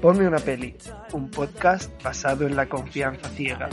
[0.00, 0.76] Ponme una peli,
[1.12, 3.70] un podcast basado en la confianza ciega.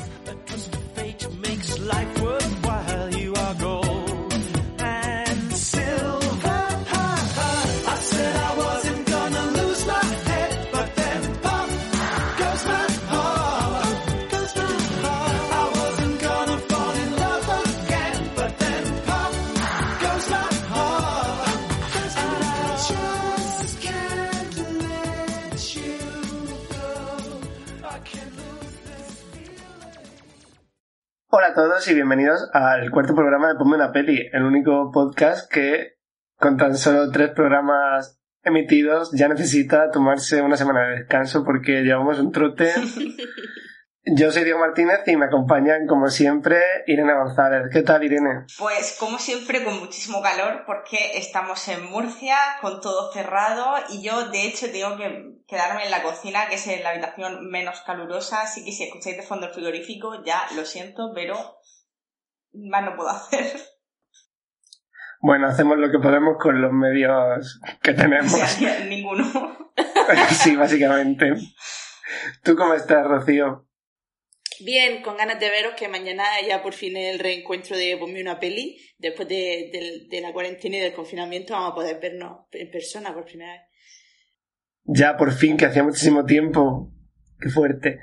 [31.51, 35.97] A todos y bienvenidos al cuarto programa de Ponme una peli, el único podcast que
[36.37, 42.19] con tan solo tres programas emitidos ya necesita tomarse una semana de descanso porque llevamos
[42.19, 42.71] un trote.
[44.03, 47.69] Yo soy Diego Martínez y me acompañan como siempre Irene González.
[47.71, 48.45] ¿Qué tal Irene?
[48.57, 54.29] Pues como siempre con muchísimo calor porque estamos en Murcia con todo cerrado y yo
[54.29, 58.65] de hecho tengo que quedarme en la cocina que es la habitación menos calurosa así
[58.65, 61.35] que si escucháis de fondo el frigorífico ya lo siento pero
[62.53, 63.55] más no puedo hacer.
[65.19, 68.33] Bueno, hacemos lo que podemos con los medios que tenemos.
[68.33, 69.23] O sea, ninguno.
[70.31, 71.35] sí, básicamente.
[72.43, 73.67] ¿Tú cómo estás, Rocío?
[74.63, 78.39] Bien, con ganas de veros que mañana ya por fin el reencuentro de Ponme una
[78.39, 78.77] peli.
[78.97, 83.53] Después de, la cuarentena y del confinamiento vamos a poder vernos en persona por primera
[83.53, 83.61] vez.
[84.83, 86.91] Ya por fin, que hacía muchísimo tiempo.
[87.39, 87.99] Qué fuerte.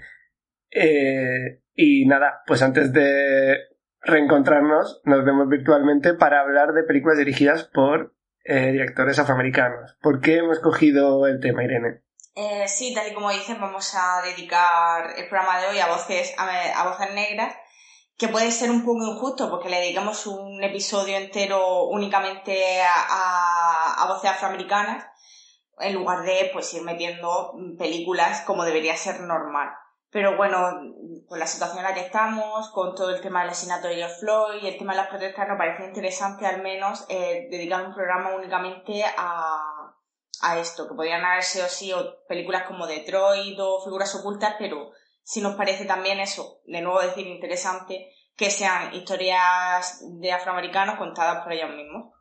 [0.71, 3.57] Eh, y nada, pues antes de
[4.01, 9.97] reencontrarnos, nos vemos virtualmente para hablar de películas dirigidas por eh, directores afroamericanos.
[10.01, 12.03] ¿Por qué hemos cogido el tema, Irene?
[12.35, 16.35] Eh, sí, tal y como dices, vamos a dedicar el programa de hoy a voces,
[16.39, 17.55] a, voces negras,
[18.17, 24.31] que puede ser un poco injusto porque le dedicamos un episodio entero únicamente a voces
[24.31, 25.05] afroamericanas,
[25.81, 29.71] en lugar de pues ir metiendo películas como debería ser normal.
[30.11, 30.59] Pero bueno,
[31.29, 34.17] con la situación en la que estamos, con todo el tema del asesinato de George
[34.21, 37.95] Floyd y el tema de las protestas, nos parece interesante al menos eh, dedicar un
[37.95, 39.68] programa únicamente a,
[40.43, 44.91] a esto, que podrían haber sido sí o películas como Detroit o Figuras Ocultas, pero
[45.23, 51.43] sí nos parece también eso, de nuevo decir interesante, que sean historias de afroamericanos contadas
[51.43, 52.13] por ellos mismos.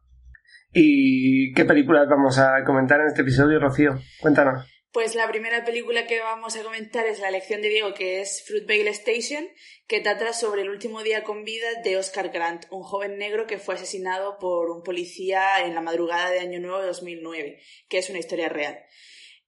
[0.73, 3.97] ¿Y qué películas vamos a comentar en este episodio, Rocío?
[4.21, 4.76] Cuéntanos.
[4.91, 8.43] Pues la primera película que vamos a comentar es La elección de Diego, que es
[8.47, 9.47] Fruitvale Station,
[9.85, 13.59] que trata sobre el último día con vida de Oscar Grant, un joven negro que
[13.59, 18.09] fue asesinado por un policía en la madrugada de Año Nuevo de 2009, que es
[18.09, 18.79] una historia real.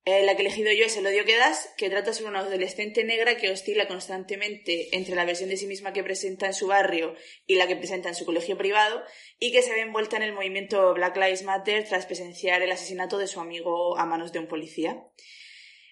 [0.06, 2.40] Eh, la que he elegido yo es El odio que das, que trata sobre una
[2.40, 6.68] adolescente negra que oscila constantemente entre la versión de sí misma que presenta en su
[6.68, 7.16] barrio
[7.46, 9.04] y la que presenta en su colegio privado,
[9.40, 13.18] y que se ve envuelta en el movimiento Black Lives Matter tras presenciar el asesinato
[13.18, 15.04] de su amigo a manos de un policía.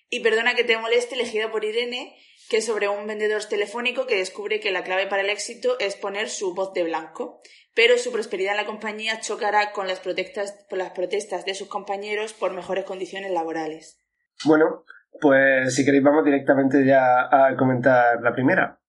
[0.09, 2.17] Y perdona que te moleste, elegida por Irene,
[2.49, 5.95] que es sobre un vendedor telefónico que descubre que la clave para el éxito es
[5.95, 7.41] poner su voz de blanco,
[7.73, 11.67] pero su prosperidad en la compañía chocará con las protestas, con las protestas de sus
[11.67, 13.99] compañeros por mejores condiciones laborales.
[14.45, 14.83] Bueno,
[15.19, 18.79] pues si queréis vamos directamente ya a comentar la primera.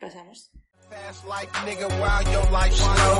[0.00, 0.50] Pasamos.
[0.96, 3.16] Fast like nigga while your life slow.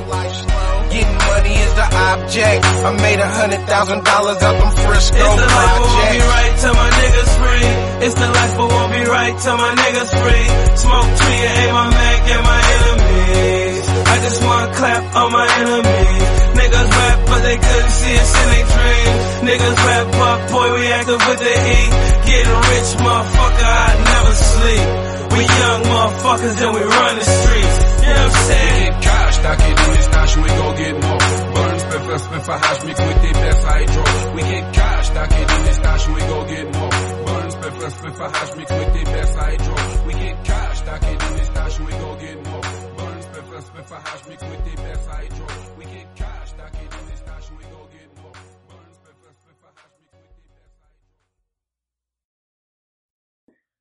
[0.89, 2.65] Getting money is the object.
[2.65, 6.21] I made a hundred thousand dollars out them Frisco It's the life but won't be
[6.25, 7.69] right till my niggas free.
[8.07, 10.47] It's the life but won't be right till my niggas free.
[10.89, 13.85] Smoke tree and ain't my Mac and my enemies.
[14.09, 16.25] I just want clap on my enemies.
[16.57, 19.25] Niggas rap but they couldn't see us in their dreams.
[19.53, 21.93] Niggas rap up, boy we active with the heat.
[22.25, 25.06] Getting rich, motherfucker, I never sleep.
[25.33, 27.77] We young motherfuckers and we run the streets.
[28.03, 28.93] You know what I'm saying?
[29.03, 31.19] Cash, takie tu jest cash, we go get more.
[31.55, 34.35] Burns, pepper, speffer, hash, mix quit the best I draw.
[34.35, 36.91] We get cash, takie tu jest cash, we go get more.
[37.27, 40.07] Burns, pepper, speffer, hash, mix quit the best I draw.
[40.07, 42.63] We get cash, takie tu jest cash, we go get more.
[42.97, 45.66] Burns, pepper, speffer, hash, mix quit the best I draw.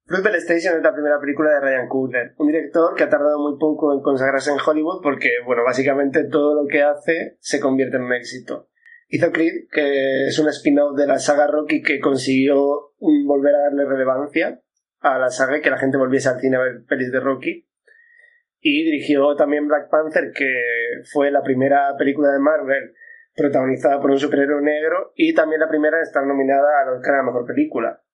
[0.08, 3.58] Fruitvale Station es la primera película de Ryan Coogler, un director que ha tardado muy
[3.58, 8.04] poco en consagrarse en Hollywood porque, bueno, básicamente todo lo que hace se convierte en
[8.04, 8.70] un éxito.
[9.08, 13.86] Hizo Creed, que es un spin-off de la saga Rocky que consiguió volver a darle
[13.86, 14.62] relevancia
[15.00, 17.68] a la saga y que la gente volviese al cine a ver pelis de Rocky.
[18.60, 20.54] Y dirigió también Black Panther, que
[21.12, 22.94] fue la primera película de Marvel
[23.36, 27.18] protagonizada por un superhéroe negro y también la primera en estar nominada al Oscar a
[27.18, 28.05] la mejor película.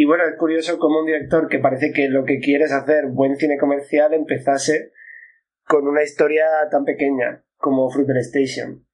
[0.00, 3.08] Y bueno, es curioso cómo un director que parece que lo que quiere es hacer
[3.08, 4.92] buen cine comercial empezase
[5.62, 8.86] con una historia tan pequeña como Fruitvale Station,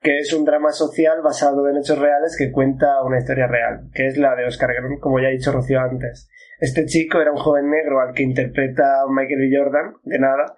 [0.00, 4.06] que es un drama social basado en hechos reales que cuenta una historia real, que
[4.06, 6.30] es la de Oscar Grant, como ya ha dicho Rocío antes.
[6.58, 9.54] Este chico era un joven negro al que interpreta Michael B.
[9.54, 10.56] Jordan, de nada,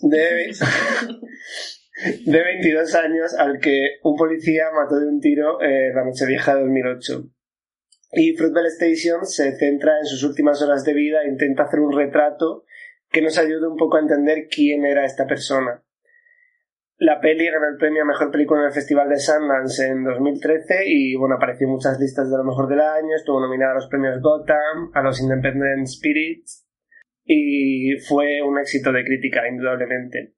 [0.00, 0.50] de,
[2.26, 6.56] de 22 años, al que un policía mató de un tiro eh, la noche vieja
[6.56, 7.22] de 2008.
[8.12, 11.96] Y Fruitvale Station se centra en sus últimas horas de vida e intenta hacer un
[11.96, 12.64] retrato
[13.10, 15.82] que nos ayude un poco a entender quién era esta persona.
[16.98, 20.82] La peli ganó el premio a Mejor Película en el Festival de Sundance en 2013
[20.86, 23.88] y bueno, apareció en muchas listas de lo mejor del año, estuvo nominada a los
[23.88, 26.68] premios Gotham, a los Independent Spirits
[27.24, 30.34] y fue un éxito de crítica, indudablemente.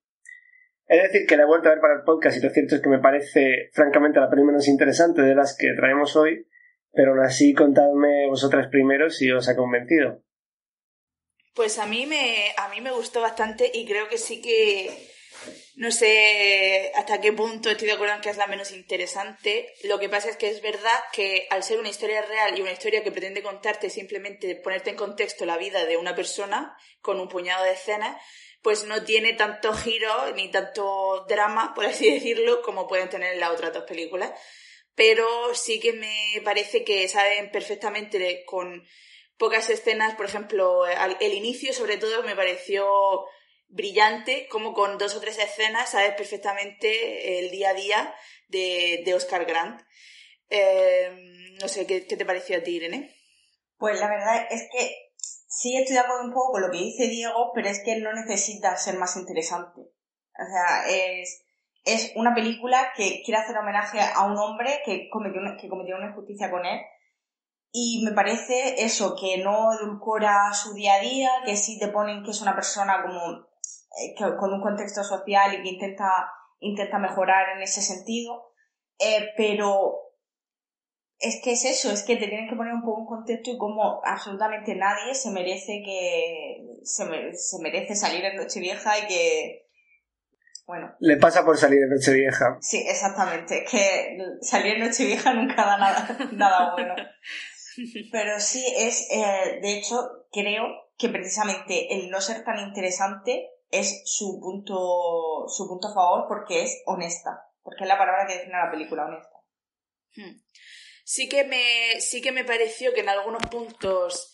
[0.86, 2.80] Es decir, que la he vuelto a ver para el podcast y lo cierto es
[2.80, 6.46] que me parece francamente la peli menos interesante de las que traemos hoy,
[6.94, 10.22] pero aún así contadme vosotras primero si os ha convencido.
[11.54, 15.12] Pues a mí me, a mí me gustó bastante y creo que sí que
[15.76, 19.74] no sé hasta qué punto estoy de acuerdo en que es la menos interesante.
[19.84, 22.72] Lo que pasa es que es verdad que al ser una historia real y una
[22.72, 27.28] historia que pretende contarte simplemente ponerte en contexto la vida de una persona con un
[27.28, 28.16] puñado de escenas,
[28.62, 33.50] pues no tiene tanto giro ni tanto drama, por así decirlo, como pueden tener las
[33.50, 34.32] otras dos películas.
[34.94, 38.84] Pero sí que me parece que saben perfectamente con
[39.36, 42.86] pocas escenas, por ejemplo, el inicio sobre todo me pareció
[43.68, 48.14] brillante, como con dos o tres escenas sabes perfectamente el día a día
[48.48, 49.80] de, de Oscar Grant.
[50.48, 51.10] Eh,
[51.60, 53.14] no sé, ¿qué, te pareció a ti, Irene?
[53.76, 55.10] Pues la verdad es que
[55.48, 58.12] sí estoy de acuerdo un poco con lo que dice Diego, pero es que no
[58.12, 59.80] necesita ser más interesante.
[59.80, 61.43] O sea, es,
[61.84, 65.96] es una película que quiere hacer homenaje a un hombre que cometió una, que cometió
[65.96, 66.80] una injusticia con él.
[67.72, 72.22] Y me parece eso, que no edulcora su día a día, que sí te ponen
[72.22, 73.48] que es una persona como
[74.00, 76.08] eh, con un contexto social y que intenta,
[76.60, 78.52] intenta mejorar en ese sentido,
[78.98, 80.04] eh, pero
[81.18, 83.58] es que es eso, es que te tienen que poner un poco en contexto y
[83.58, 87.04] como absolutamente nadie se merece que se,
[87.60, 89.63] merece salir en Nochevieja y que
[90.66, 90.94] bueno.
[90.98, 92.56] Le pasa por salir en Nochevieja.
[92.60, 93.64] Sí, exactamente.
[93.70, 96.94] Que salir en Nochevieja nunca da nada, nada bueno.
[98.12, 100.64] Pero sí es, eh, de hecho, creo
[100.96, 106.62] que precisamente el no ser tan interesante es su punto, su punto a favor porque
[106.62, 109.40] es honesta, porque es la palabra que define la película, honesta.
[110.16, 110.40] Hmm.
[111.04, 114.32] Sí que me, sí que me pareció que en algunos puntos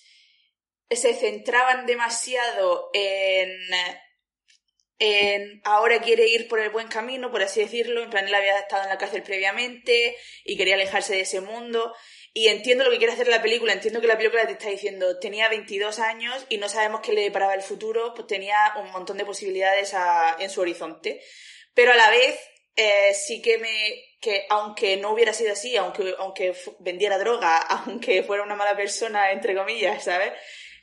[0.91, 3.50] se centraban demasiado en,
[5.00, 8.58] en ahora quiere ir por el buen camino, por así decirlo, en plan él había
[8.58, 11.93] estado en la cárcel previamente y quería alejarse de ese mundo
[12.32, 15.19] y entiendo lo que quiere hacer la película, entiendo que la película te está diciendo,
[15.19, 19.17] tenía 22 años y no sabemos qué le deparaba el futuro, pues tenía un montón
[19.17, 19.94] de posibilidades
[20.38, 21.20] en su horizonte.
[21.75, 22.38] Pero a la vez,
[22.76, 28.23] eh, sí que me, que aunque no hubiera sido así, aunque, aunque vendiera droga, aunque
[28.23, 30.32] fuera una mala persona, entre comillas, ¿sabes?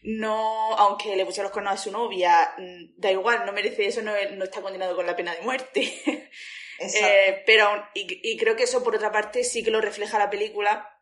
[0.03, 4.01] No, aunque le pusiera los cuernos a su novia, mm, da igual, no merece eso,
[4.01, 6.01] no, no está condenado con la pena de muerte.
[6.79, 10.29] eh, pero, y, y creo que eso, por otra parte, sí que lo refleja la
[10.29, 10.97] película,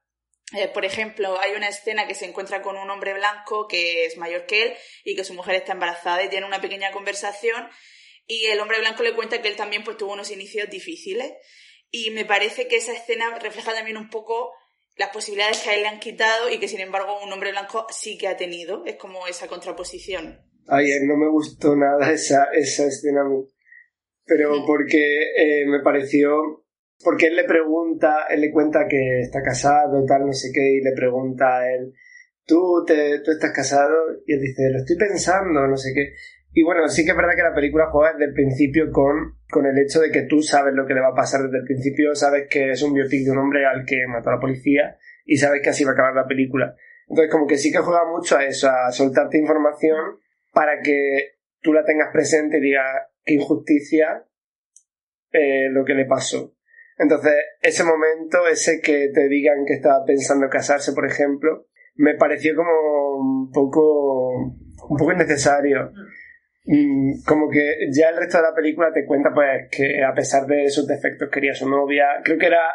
[0.53, 4.15] eh, por ejemplo, hay una escena que se encuentra con un hombre blanco que es
[4.17, 4.73] mayor que él
[5.03, 7.67] y que su mujer está embarazada y tiene una pequeña conversación
[8.27, 11.33] y el hombre blanco le cuenta que él también pues, tuvo unos inicios difíciles.
[11.91, 14.53] Y me parece que esa escena refleja también un poco
[14.97, 17.85] las posibilidades que a él le han quitado y que sin embargo un hombre blanco
[17.89, 18.85] sí que ha tenido.
[18.85, 20.39] Es como esa contraposición.
[20.67, 23.21] Ay, no me gustó nada esa, esa escena,
[24.25, 26.65] pero porque eh, me pareció
[27.03, 30.81] porque él le pregunta, él le cuenta que está casado, tal, no sé qué, y
[30.81, 31.93] le pregunta a él,
[32.45, 33.93] ¿tú, te, tú estás casado?
[34.25, 36.13] Y él dice, lo estoy pensando, no sé qué.
[36.57, 39.65] Y bueno, sí que es verdad que la película juega desde el principio con, con
[39.65, 42.15] el hecho de que tú sabes lo que le va a pasar desde el principio,
[42.15, 45.35] sabes que es un biopic de un hombre al que mató a la policía y
[45.35, 46.73] sabes que así va a acabar la película.
[47.09, 49.97] Entonces como que sí que juega mucho a eso, a soltarte información
[50.53, 52.85] para que tú la tengas presente y digas
[53.25, 54.23] qué injusticia
[55.33, 56.55] eh, lo que le pasó.
[56.97, 62.55] Entonces, ese momento, ese que te digan que estaba pensando casarse, por ejemplo, me pareció
[62.55, 65.91] como un poco, un poco innecesario.
[66.67, 70.47] Mm, como que ya el resto de la película te cuenta pues que a pesar
[70.47, 72.21] de sus defectos quería su novia.
[72.23, 72.67] Creo que era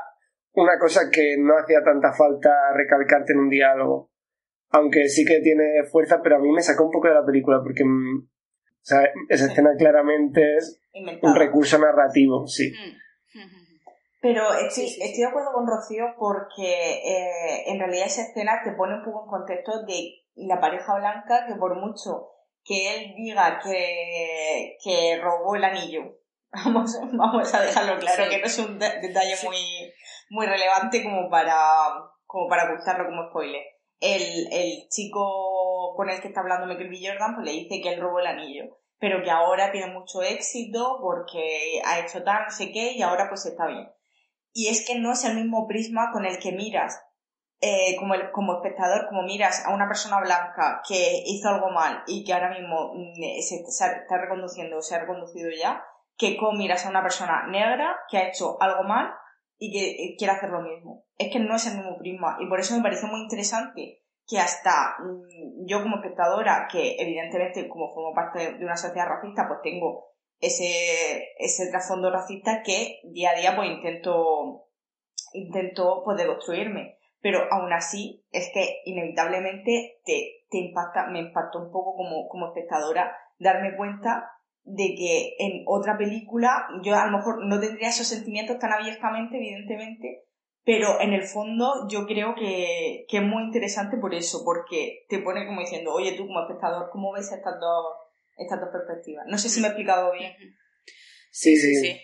[0.52, 4.10] una cosa que no hacía tanta falta recalcarte en un diálogo.
[4.70, 7.60] Aunque sí que tiene fuerza, pero a mí me sacó un poco de la película
[7.62, 8.28] porque mm,
[8.82, 10.80] esa escena claramente es
[11.22, 12.70] un recurso narrativo, sí.
[12.70, 13.00] Mm.
[14.22, 19.02] Pero estoy de acuerdo con Rocío porque eh, en realidad esa escena te pone un
[19.02, 22.28] poco en contexto de la pareja blanca que por mucho
[22.64, 26.02] que él diga que, que robó el anillo,
[26.64, 28.30] vamos, vamos a dejarlo claro, Sí.
[28.30, 29.46] que no es un de- detalle Sí.
[29.46, 29.56] muy,
[30.30, 31.56] muy relevante como para,
[32.26, 33.62] como para ocultarlo como spoiler.
[34.00, 36.98] El, el chico con el que está hablando Michael B.
[37.06, 38.64] Jordan pues le dice que él robó el anillo,
[38.98, 43.28] pero que ahora tiene mucho éxito porque ha hecho tal, no sé qué, y ahora
[43.28, 43.90] pues está bien.
[44.52, 46.98] Y es que no es el mismo prisma con el que miras
[47.60, 52.02] eh, como, el- como espectador, como miras a una persona blanca que hizo algo mal
[52.06, 55.84] y que ahora mismo mm, se, se está reconduciendo o se ha reconducido ya,
[56.16, 59.12] que como miras a una persona negra que ha hecho algo mal
[59.58, 61.04] y que eh, quiere hacer lo mismo.
[61.18, 64.38] Es que no es el mismo prisma y por eso me parece muy interesante que
[64.38, 69.60] hasta mm, yo como espectadora, que evidentemente como formo parte de, una sociedad racista, pues
[69.62, 70.06] tengo
[70.38, 74.66] ese, ese trasfondo racista que día a día pues intento,
[75.34, 76.99] intento pues deconstruirme.
[77.22, 82.46] Pero aún así es que inevitablemente te, te impacta, me impactó un poco como, como
[82.48, 84.30] espectadora darme cuenta
[84.64, 89.36] de que en otra película yo a lo mejor no tendría esos sentimientos tan abiertamente,
[89.36, 90.24] evidentemente,
[90.64, 95.18] pero en el fondo yo creo que, que es muy interesante por eso, porque te
[95.20, 97.86] pone como diciendo, oye tú como espectador, ¿cómo ves estas dos,
[98.36, 99.26] estas dos perspectivas?
[99.26, 100.32] No sé si me he explicado bien.
[101.30, 102.00] Sí, sí, sí.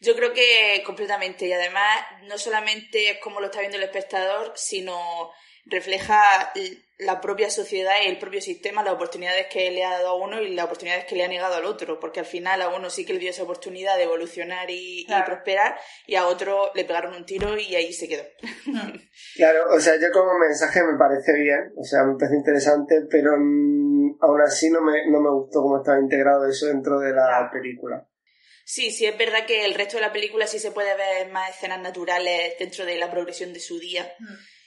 [0.00, 1.46] Yo creo que completamente.
[1.46, 5.30] Y además, no solamente es como lo está viendo el espectador, sino
[5.66, 6.52] refleja
[6.98, 10.40] la propia sociedad y el propio sistema, las oportunidades que le ha dado a uno
[10.40, 11.98] y las oportunidades que le ha negado al otro.
[11.98, 15.76] Porque al final a uno sí que le dio esa oportunidad de evolucionar y, prosperar,
[16.06, 18.24] y a otro le pegaron un tiro y ahí se quedó.
[19.36, 23.32] Claro, o sea, yo como mensaje me parece bien, o sea, me parece interesante, pero
[23.36, 27.48] mm, aún así no me, no me gustó cómo estaba integrado eso dentro de la
[27.52, 28.06] película.
[28.64, 31.50] Sí, sí, es verdad que el resto de la película sí se puede ver más
[31.50, 34.10] escenas naturales dentro de la progresión de su día.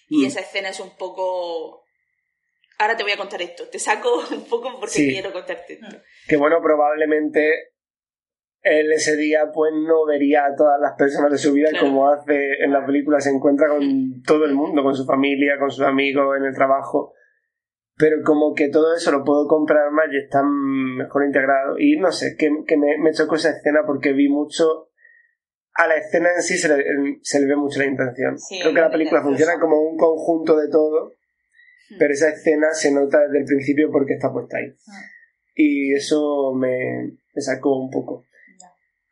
[0.08, 0.28] Y Mm.
[0.28, 1.84] esa escena es un poco...
[2.80, 3.68] Ahora te voy a contar esto.
[3.70, 5.10] Te saco un poco porque Sí.
[5.12, 5.98] quiero contarte esto.
[6.28, 7.72] Que bueno, probablemente
[8.62, 11.88] él ese día pues no vería a todas las personas de su vida Claro.
[11.88, 15.72] como hace en la película, se encuentra con todo el mundo, con su familia, con
[15.72, 17.14] sus amigos, en el trabajo,
[17.98, 21.80] pero como que todo eso lo puedo comprar más y está mejor integrado.
[21.80, 24.90] Y no sé, que, que me, me chocó esa escena porque vi mucho...
[25.74, 26.84] A la escena en sí se le,
[27.22, 28.38] se le ve mucho la intención.
[28.40, 31.14] Sí, Creo que la película funciona como un conjunto de todo,
[32.00, 34.74] pero esa escena se nota desde el principio porque está puesta ahí.
[35.54, 38.26] Y eso me, me sacó un poco.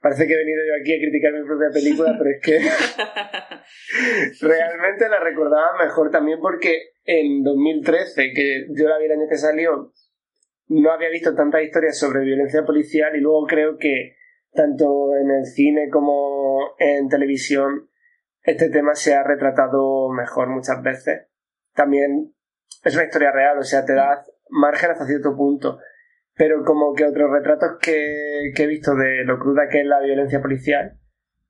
[0.06, 2.60] Parece que he venido yo aquí a criticar mi propia película, pero es que
[4.48, 9.36] realmente la recordaba mejor también porque en 2013, que yo la vi el año que
[9.36, 9.92] salió,
[10.68, 14.16] no había visto tantas historias sobre violencia policial y luego creo que
[14.54, 17.90] tanto en el cine como en televisión
[18.44, 21.30] este tema se ha retratado mejor muchas veces.
[21.74, 22.32] También
[22.84, 25.80] es una historia real, o sea, te da margen hasta cierto punto.
[26.38, 30.02] Pero como que otros retratos que, que he visto de lo cruda que es la
[30.02, 31.00] violencia policial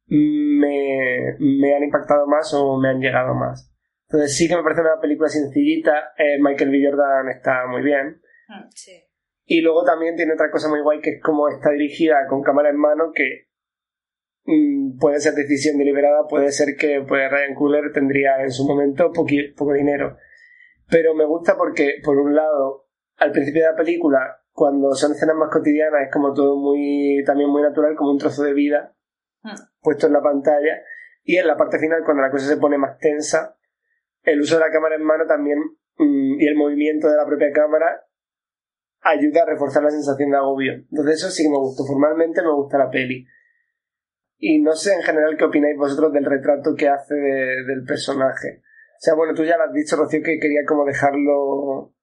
[0.08, 3.72] me, me han impactado más o me han llegado más.
[4.08, 6.13] Entonces sí que me parece una película sencillita.
[6.18, 6.82] eh, Michael B.
[6.88, 8.22] Jordan está muy bien.
[8.75, 8.92] Sí.
[9.46, 12.70] Y luego también tiene otra cosa muy guay que es como está dirigida con cámara
[12.70, 13.48] en mano que
[14.46, 19.12] mm, puede ser decisión deliberada, puede ser que pues, Ryan Coogler tendría en su momento
[19.12, 20.18] poqui- poco dinero.
[20.89, 22.88] Pero me gusta porque, por un lado,
[23.18, 27.50] al principio de la película, cuando son escenas más cotidianas, es como todo muy, también
[27.50, 28.94] muy natural, como un trozo de vida
[29.44, 29.52] Hmm.
[29.82, 30.82] puesto en la pantalla.
[31.24, 33.58] Y en la parte final, cuando la cosa se pone más tensa,
[34.24, 35.60] el uso de la cámara en mano también
[35.98, 38.08] mm, y el movimiento de la propia cámara
[39.02, 40.74] ayuda a reforzar la sensación de agobio.
[40.74, 41.84] Entonces eso sí que me gustó.
[41.86, 43.28] Formalmente me gusta la peli.
[44.38, 48.62] Y no sé en general qué opináis vosotros del retrato que hace de- del personaje.
[48.98, 51.94] O sea, bueno, tú ya lo has dicho, Rocío, que quería como dejarlo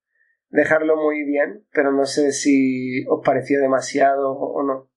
[0.53, 4.89] dejarlo muy bien, pero no sé si os pareció demasiado o no.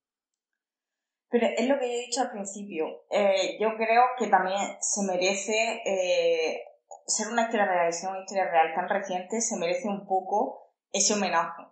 [1.30, 2.86] Pero es lo que yo he dicho al principio.
[3.10, 6.62] Eh, yo creo que también se merece eh,
[7.08, 11.14] ser una historia real, ser una historia real tan reciente, se merece un poco ese
[11.14, 11.64] homenaje.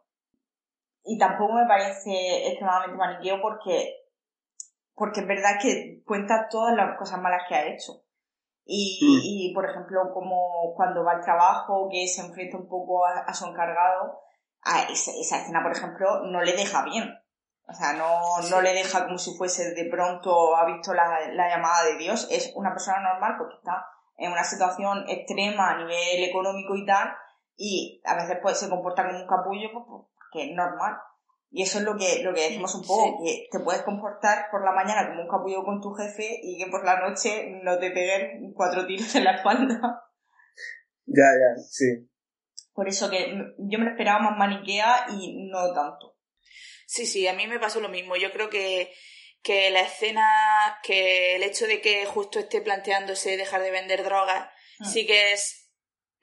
[1.03, 4.07] Y tampoco me parece extremadamente maniqueo porque,
[4.95, 8.03] porque es verdad que cuenta todas las cosas malas que ha hecho.
[8.65, 9.19] Y, Mm.
[9.23, 13.33] y, por ejemplo, como cuando va al trabajo, que se enfrenta un poco a, a
[13.33, 14.21] su encargado,
[14.61, 17.13] a esa, esa escena, por ejemplo, no le deja bien.
[17.67, 21.49] O sea, no, no le deja como si fuese de pronto ha visto la, la
[21.49, 22.27] llamada de Dios.
[22.29, 23.85] Es una persona normal porque está
[24.17, 27.13] en una situación extrema a nivel económico y tal,
[27.57, 30.97] y a veces pues se comporta como un capullo pues, pues, porque es normal.
[31.55, 34.65] Y eso es lo que, lo que decimos un poco, que te puedes comportar por
[34.65, 37.91] la mañana como un capullo con tu jefe y que por la noche no te
[37.91, 39.79] peguen cuatro tiros en la espalda.
[41.05, 42.09] Ya, ya, sí.
[42.73, 46.17] Por eso que yo me lo esperaba más maniquea y no tanto.
[46.87, 48.15] Sí, sí, a mí me pasó lo mismo.
[48.15, 48.91] Yo creo que,
[49.43, 50.27] que la escena,
[50.81, 54.85] que el hecho de que justo esté planteándose dejar de vender drogas, Mm.
[54.85, 55.62] sí que es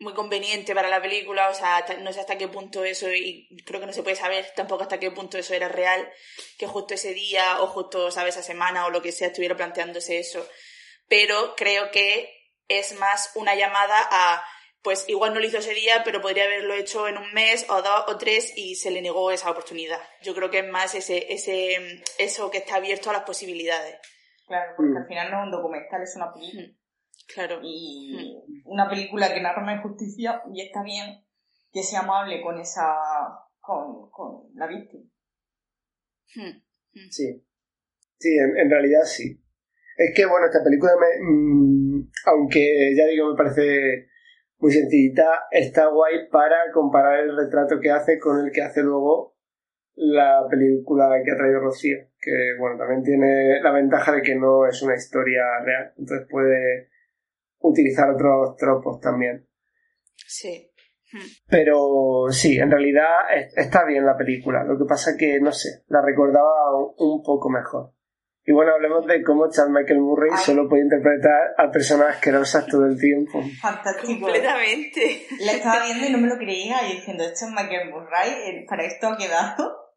[0.00, 3.80] muy conveniente para la película, o sea, no sé hasta qué punto eso, y creo
[3.80, 6.11] que no se puede saber tampoco hasta qué punto eso era real,
[6.59, 10.19] que justo ese día o justo, ¿sabes?, esa semana o lo que sea estuviera planteándose
[10.19, 10.47] eso.
[11.09, 12.33] Pero creo que
[12.69, 14.42] es más una llamada a,
[14.83, 17.83] pues igual no lo hizo ese día, pero podría haberlo hecho en un mes o
[17.83, 20.00] dos o tres y se le negó esa oportunidad.
[20.23, 23.99] Yo creo que es más ese, ese, eso que está abierto a las posibilidades.
[24.47, 24.97] Claro, porque Mm.
[24.97, 26.69] al final no es un documental, es una película.
[27.34, 27.60] Claro.
[27.62, 31.25] Y una película que narra una injusticia y está bien
[31.72, 32.94] que sea amable con esa,
[33.60, 35.04] con, con la víctima.
[36.34, 36.62] Hmm.
[37.10, 37.44] Sí.
[38.18, 39.40] Sí, en, en realidad sí.
[39.96, 44.08] Es que, bueno, esta película, me, mm, aunque ya digo, me parece
[44.58, 49.37] muy sencillita, está guay para comparar el retrato que hace con el que hace luego
[49.94, 51.99] la película que ha traído Rocío.
[52.20, 55.92] Que, bueno, también tiene la ventaja de que no es una historia real.
[55.96, 56.89] Entonces puede
[57.61, 59.47] utilizar otros tropos también.
[60.26, 60.67] Sí.
[61.49, 64.62] Pero sí, en realidad es- está bien la película.
[64.64, 67.93] Lo que pasa que, no sé, la recordaba un- poco mejor.
[68.45, 70.38] Y bueno, hablemos de cómo Chad Michael Murray Ay.
[70.43, 73.43] solo puede interpretar a personas asquerosas todo el tiempo.
[73.61, 74.21] Fantástico.
[74.21, 75.26] Completamente.
[75.40, 78.67] La estaba viendo y no me lo creía y diciendo, esto es Michael Murray, eh,
[78.69, 79.89] para esto ha quedado.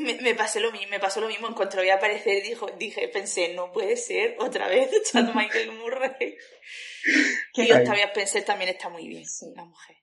[0.00, 2.66] Me, me pasé lo mismo, me pasó lo mismo en cuanto lo vi aparecer, dijo,
[2.76, 6.36] dije, pensé, no puede ser otra vez Chad Michael Murray.
[7.52, 9.46] Que- Y Octavia Spencer también está muy bien, Sí.
[9.56, 9.96] la mujer.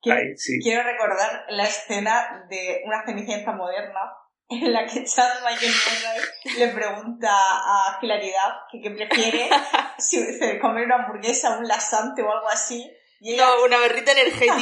[0.00, 0.58] Quiero, Ay, sí.
[0.62, 4.00] quiero recordar la escena de una cenicienta moderna
[4.48, 9.48] en la que Chad Michael Murray le pregunta a Hilaridad que qué prefiere,
[9.98, 12.90] si se comer una hamburguesa, un lasante o algo así.
[13.20, 14.56] Y ella No, una barrita energética.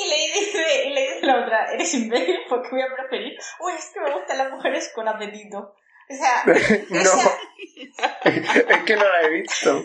[0.00, 3.38] Y le dice, y le dice la otra, eres imbécil porque voy a preferir.
[3.60, 5.74] Uy, es que me gustan las mujeres con apetito.
[6.10, 6.42] O sea,
[6.90, 9.84] No, esa, es que no la he visto.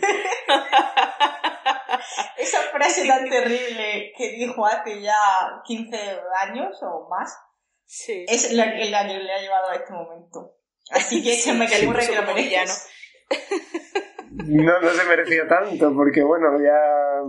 [2.37, 5.15] esa frase tan terrible que dijo hace ya
[5.65, 5.97] 15
[6.41, 7.37] años o más,
[7.85, 8.25] Sí.
[8.27, 10.55] es la, que- la que le ha llevado a este momento.
[10.91, 12.89] Así que se me un puso que lo mereces.
[14.47, 17.21] No, no se merecía tanto, porque bueno, ya,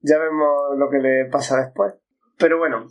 [0.00, 1.94] ya vemos lo que le pasa después.
[2.38, 2.86] Pero bueno,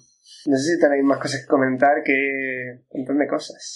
[0.45, 3.75] no sé si tenéis más cosas que comentar que un de cosas.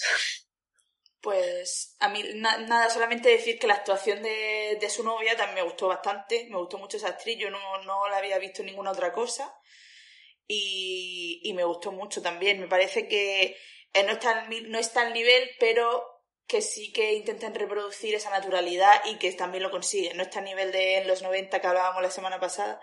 [1.22, 5.56] Pues a mí na- nada, solamente decir que la actuación de, de su novia también
[5.66, 8.68] me gustó bastante, me gustó mucho esa actriz, yo no, no la había visto en
[8.68, 9.54] ninguna otra cosa
[10.48, 12.60] y, y me gustó mucho también.
[12.60, 13.58] Me parece que
[13.94, 16.04] eh, no, está al, no está al nivel, pero
[16.48, 20.18] que sí que intentan reproducir esa naturalidad y que también lo consiguen.
[20.18, 22.82] No está a nivel de en los 90 que hablábamos la semana pasada,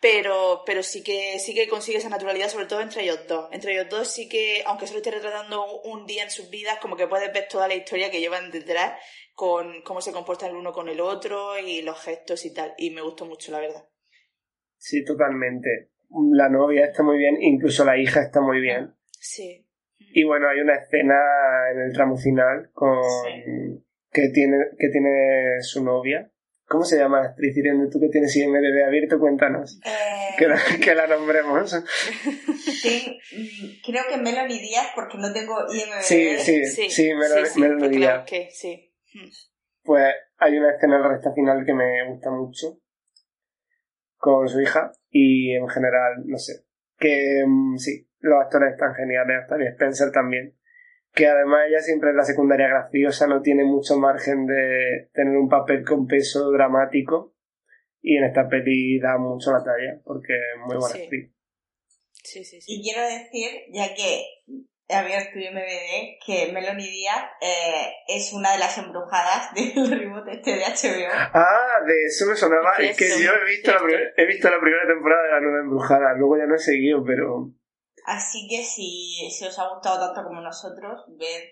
[0.00, 3.48] pero, pero sí que sí que consigue esa naturalidad, sobre todo entre ellos dos.
[3.52, 6.96] Entre ellos dos sí que, aunque solo esté retratando un, día en sus vidas, como
[6.96, 8.94] que puedes ver toda la historia que llevan detrás,
[9.34, 12.74] con cómo se comportan el uno con el otro y los gestos y tal.
[12.78, 13.84] Y me gustó mucho, la verdad.
[14.78, 15.90] Sí, totalmente.
[16.32, 18.94] La novia está muy bien, incluso la hija está muy bien.
[19.10, 19.66] Sí.
[19.98, 21.14] Y bueno, hay una escena
[21.72, 22.98] en el tramo final con
[24.10, 26.32] que tiene que tiene su novia.
[26.70, 27.56] ¿Cómo se llama la actriz?
[27.56, 29.80] Irene, tú que tienes IMDB abierto, cuéntanos.
[29.84, 31.72] Eh, Que la, que la nombremos.
[32.82, 36.00] ten- mm, creo que Melanie Díaz, porque no tengo IMDb.
[36.00, 38.16] Sí, sí, Sí, sí, me lo, sí, me lo porque la diría.
[38.18, 38.94] busqué, sí.
[39.82, 42.78] Pues hay una escena en la recta final que me gusta mucho
[44.16, 46.66] con su hija y en general, no sé,
[46.98, 50.56] que mm, sí, los actores están geniales, Octavia Spencer también,
[51.12, 55.48] que además ella siempre es la secundaria graciosa, no tiene mucho margen de tener un
[55.48, 57.34] papel con peso dramático
[58.00, 61.02] y en esta peli da mucho la talla porque es muy buena Sí.
[61.02, 61.32] actriz.
[62.22, 62.72] Sí, sí, sí.
[62.74, 64.24] Y quiero decir, ya que
[64.88, 70.50] he abierto MBD, que Melanie Díaz eh, es una de las embrujadas del reboot este
[70.56, 71.08] de HBO.
[71.12, 73.80] Ah, de eso me sonaba, es que yo he visto, la,
[74.16, 77.52] he visto la primera temporada de la nueva embrujada, luego ya no he seguido, pero...
[78.06, 81.42] Así que si, si os ha gustado tanto como nosotros, ved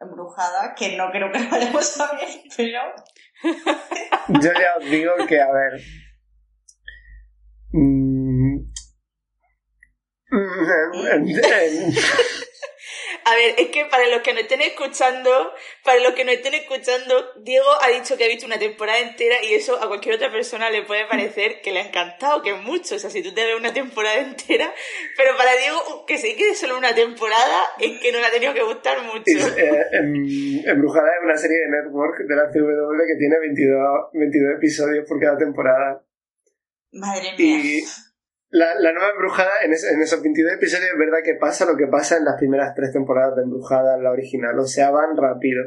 [0.00, 2.80] Embrujada, que no creo que lo vayamos a ver, pero
[4.40, 5.80] Yo ya os digo que, a ver.
[7.72, 8.56] mm,
[10.30, 11.94] mm,
[13.24, 15.52] A ver, es que para los que nos estén escuchando,
[15.84, 19.36] para los que nos estén escuchando, Diego ha dicho que ha visto una temporada entera
[19.44, 22.62] y eso a cualquier otra persona le puede parecer que le ha encantado, que es
[22.62, 22.96] mucho.
[22.96, 24.72] O sea, si tú te ves una temporada entera,
[25.16, 28.54] pero para Diego que se quede solo una temporada es que no le ha tenido
[28.54, 29.22] que gustar mucho.
[29.26, 34.10] Y, eh, em- Embrujada es una serie de network de la CW que tiene 22,
[34.12, 36.04] 22 episodios por cada temporada.
[36.92, 37.58] Madre mía.
[37.58, 37.80] Y
[38.50, 41.76] la, la nueva Embrujada, en, es- en esos 22 episodios, es verdad que pasa lo
[41.76, 44.58] que pasa en las primeras tres temporadas de Embrujada, la original.
[44.58, 45.62] O sea, van rápido.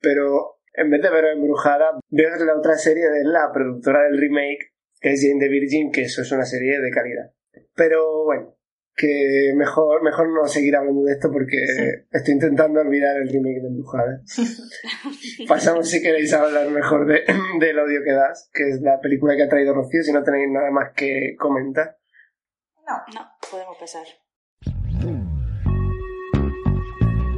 [0.00, 4.72] Pero en vez de ver Embrujada, veo la otra serie de la productora del remake,
[5.00, 7.32] que es Jane the Virgin, que eso es una serie de calidad.
[7.74, 8.54] Pero bueno,
[8.94, 11.58] que mejor, mejor no seguir hablando de esto porque
[12.10, 14.22] estoy intentando olvidar el remake de Embrujada.
[15.48, 17.20] Pasamos si queréis a hablar mejor de,
[17.60, 20.48] del odio que das, que es la película que ha traído Rocío, si no tenéis
[20.50, 21.96] nada más que comentar.
[22.88, 22.94] No.
[23.14, 23.20] No,
[23.50, 24.06] podemos pasar.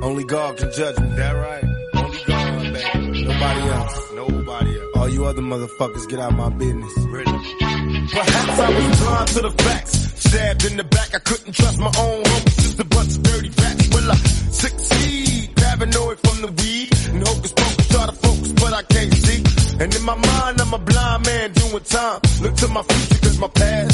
[0.02, 1.08] Only God can judge me.
[1.16, 1.64] That right.
[1.94, 3.24] Only God, baby.
[3.24, 4.12] Nobody else.
[4.14, 4.96] Nobody else.
[4.96, 6.92] All you other motherfuckers get out my business.
[6.98, 7.24] Really?
[7.24, 9.92] Perhaps I was blind to the facts.
[10.28, 12.56] Stabbed in the back, I couldn't trust my own homies.
[12.62, 13.88] Just a bunch of dirty rats.
[13.88, 15.56] Will I succeed?
[15.56, 16.88] Paranoid from the weed.
[17.14, 19.42] And hocus pocus, try to focus, but I can't see.
[19.80, 22.20] And in my mind, I'm a blind man doing time.
[22.42, 23.87] Look to my future, cause my past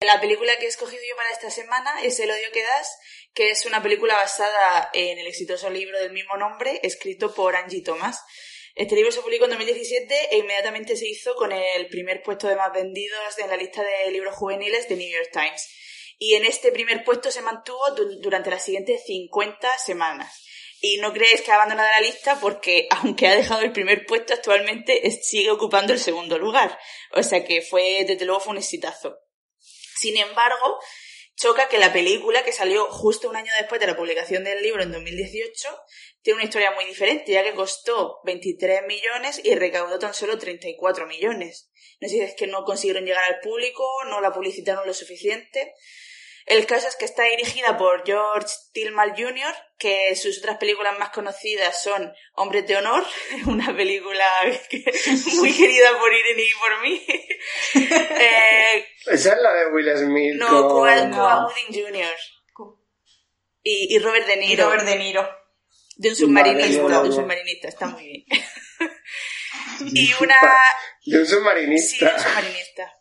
[0.00, 2.98] La película que he escogido yo para esta semana es El odio que das,
[3.34, 7.82] que es una película basada en el exitoso libro del mismo nombre, escrito por Angie
[7.82, 8.24] Thomas.
[8.80, 12.56] Este libro se publicó en 2017 e inmediatamente se hizo con el primer puesto de
[12.56, 15.68] más vendidos en la lista de libros juveniles de New York Times.
[16.16, 20.46] Y en este primer puesto se mantuvo du- durante las siguientes 50 semanas.
[20.80, 24.32] Y no creéis que ha abandonado la lista porque, aunque ha dejado el primer puesto,
[24.32, 26.78] actualmente sigue ocupando el segundo lugar.
[27.12, 29.14] O sea que fue, desde luego, fue un exitazo.
[29.58, 30.80] Sin embargo,
[31.36, 34.82] choca que la película, que salió justo un año después de la publicación del libro
[34.82, 35.68] en 2018,
[36.22, 41.06] tiene una historia muy diferente, ya que costó 23 millones y recaudó tan solo 34
[41.06, 41.70] millones.
[42.00, 45.74] No sé si es que no consiguieron llegar al público, no la publicitaron lo suficiente.
[46.46, 51.10] El caso es que está dirigida por George Tillman Jr., que sus otras películas más
[51.10, 53.04] conocidas son Hombres de Honor,
[53.46, 54.24] una película
[54.68, 54.82] que-
[55.36, 57.06] muy querida por Irene y por mí.
[57.74, 60.34] Eh, Esa es la de Will Smith.
[60.36, 61.16] no, con- Cuba, No.
[61.16, 62.14] Cuba Gooding Jr.
[63.62, 64.64] Y, y Robert De Y Niro.
[64.66, 65.28] Robert De Niro.
[66.00, 68.24] De un submarinista, de un submarinista, está muy bien.
[69.94, 70.34] y una...
[71.04, 72.14] De un Sí, de submarinista.
[72.16, 72.94] un submarinista.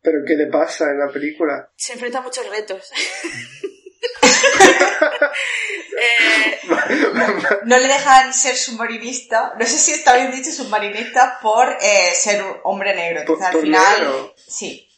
[0.00, 1.72] ¿Pero qué le pasa en la película?
[1.76, 2.90] Se enfrenta a muchos retos.
[5.96, 6.60] Eh,
[7.64, 9.54] No le dejan ser submarinista.
[9.58, 13.24] No sé si está bien dicho submarinista por eh, ser un hombre negro.
[13.24, 13.98] Por- Entonces, al final.
[14.00, 14.34] negro.
[14.36, 14.88] Sí.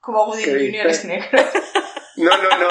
[0.00, 0.86] Como Woody ¿Qué Jr.
[0.88, 1.50] es negro.
[2.16, 2.68] No, no, no.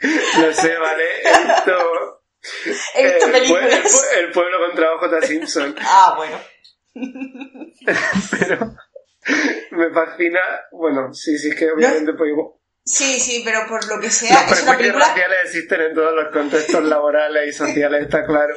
[0.00, 1.04] No sé, vale.
[1.22, 2.20] He visto,
[2.94, 3.92] He visto el, el películas.
[3.92, 5.74] pue- el pueblo contra OJ Simpson.
[5.80, 6.38] Ah, bueno.
[8.30, 8.74] Pero
[9.70, 10.40] me fascina.
[10.72, 12.30] Bueno, sí, sí, es que obviamente pues,
[12.86, 15.06] Sí, sí, pero por lo que sea, Los es una película.
[15.08, 18.54] raciales existen en todos los contextos laborales y sociales, está claro.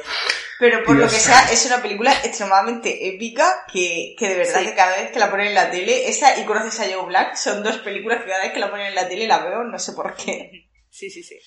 [0.60, 4.66] Pero por lo que sea, es una película extremadamente épica que, que de verdad Sí.
[4.66, 7.36] que cada vez que la ponen en la tele, esa y conoces a Joe Black,
[7.36, 9.78] son dos películas que cada vez que la ponen en la tele la veo, no
[9.78, 10.67] sé por qué.
[10.98, 11.38] Sí, sí, sí.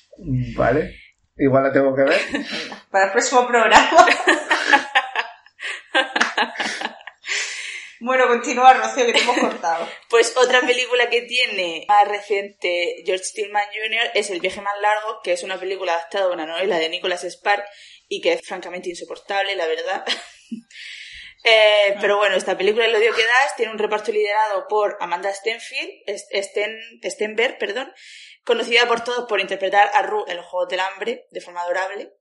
[0.56, 0.96] Vale.
[1.38, 2.22] Igual la tengo que ver.
[2.92, 4.08] Para el próximo programa.
[8.00, 9.88] bueno, continúa, Rocío, que te hemos cortado.
[10.10, 14.12] Pues otra película que tiene más reciente George Tillman Jr.
[14.14, 17.24] es El viaje más largo, que es una película adaptada a una novela de Nicholas
[17.24, 17.66] Spark
[18.08, 20.06] y que es francamente insoportable, la verdad.
[21.44, 25.34] Eh, pero bueno, esta película El odio que das tiene un reparto liderado por Amanda
[25.34, 27.92] Stenfield, Sten, Stenberg, perdón,
[28.44, 32.14] conocida por todos por interpretar a Rue en los Juegos del Hambre de forma adorable.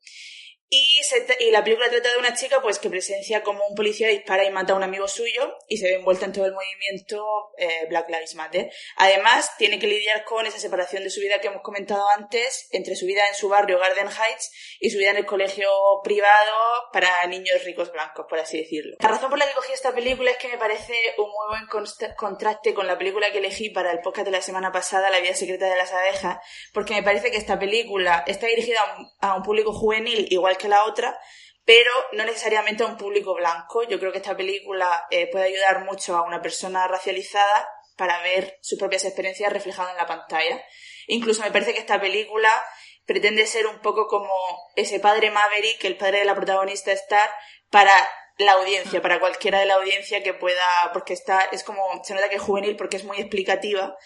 [0.73, 4.45] Y, se la película trata de una chica pues que presencia como un policía dispara
[4.45, 7.87] y mata a un amigo suyo y se ve envuelta en todo el movimiento eh,
[7.89, 8.71] Black Lives Matter.
[8.97, 12.95] Además, tiene que lidiar con esa separación de su vida que hemos comentado antes entre
[12.95, 15.69] su vida en su barrio Garden Heights y su vida en el colegio
[16.05, 16.55] privado
[16.93, 18.97] para niños ricos blancos, por así decirlo.
[19.01, 22.15] La razón por la que cogí esta película es que me parece un muy buen
[22.17, 25.35] contraste con la película que elegí para el podcast de la semana pasada, La vida
[25.35, 26.39] secreta de las abejas,
[26.73, 30.59] porque me parece que esta película está dirigida a un, a un público juvenil igual
[30.61, 31.19] que la otra,
[31.65, 33.83] pero no necesariamente a un público blanco.
[33.85, 38.59] Yo creo que esta película eh, puede ayudar mucho a una persona racializada para ver
[38.63, 40.63] sus propias experiencias reflejadas en la pantalla.
[41.07, 42.51] Incluso me parece que esta película
[43.05, 44.33] pretende ser un poco como
[44.77, 47.29] ese padre Maverick, el padre de la protagonista Star,
[47.71, 47.93] para
[48.39, 52.29] la audiencia, para cualquiera de la audiencia que pueda, porque está, es como, se nota
[52.29, 53.97] que es juvenil porque es muy explicativa,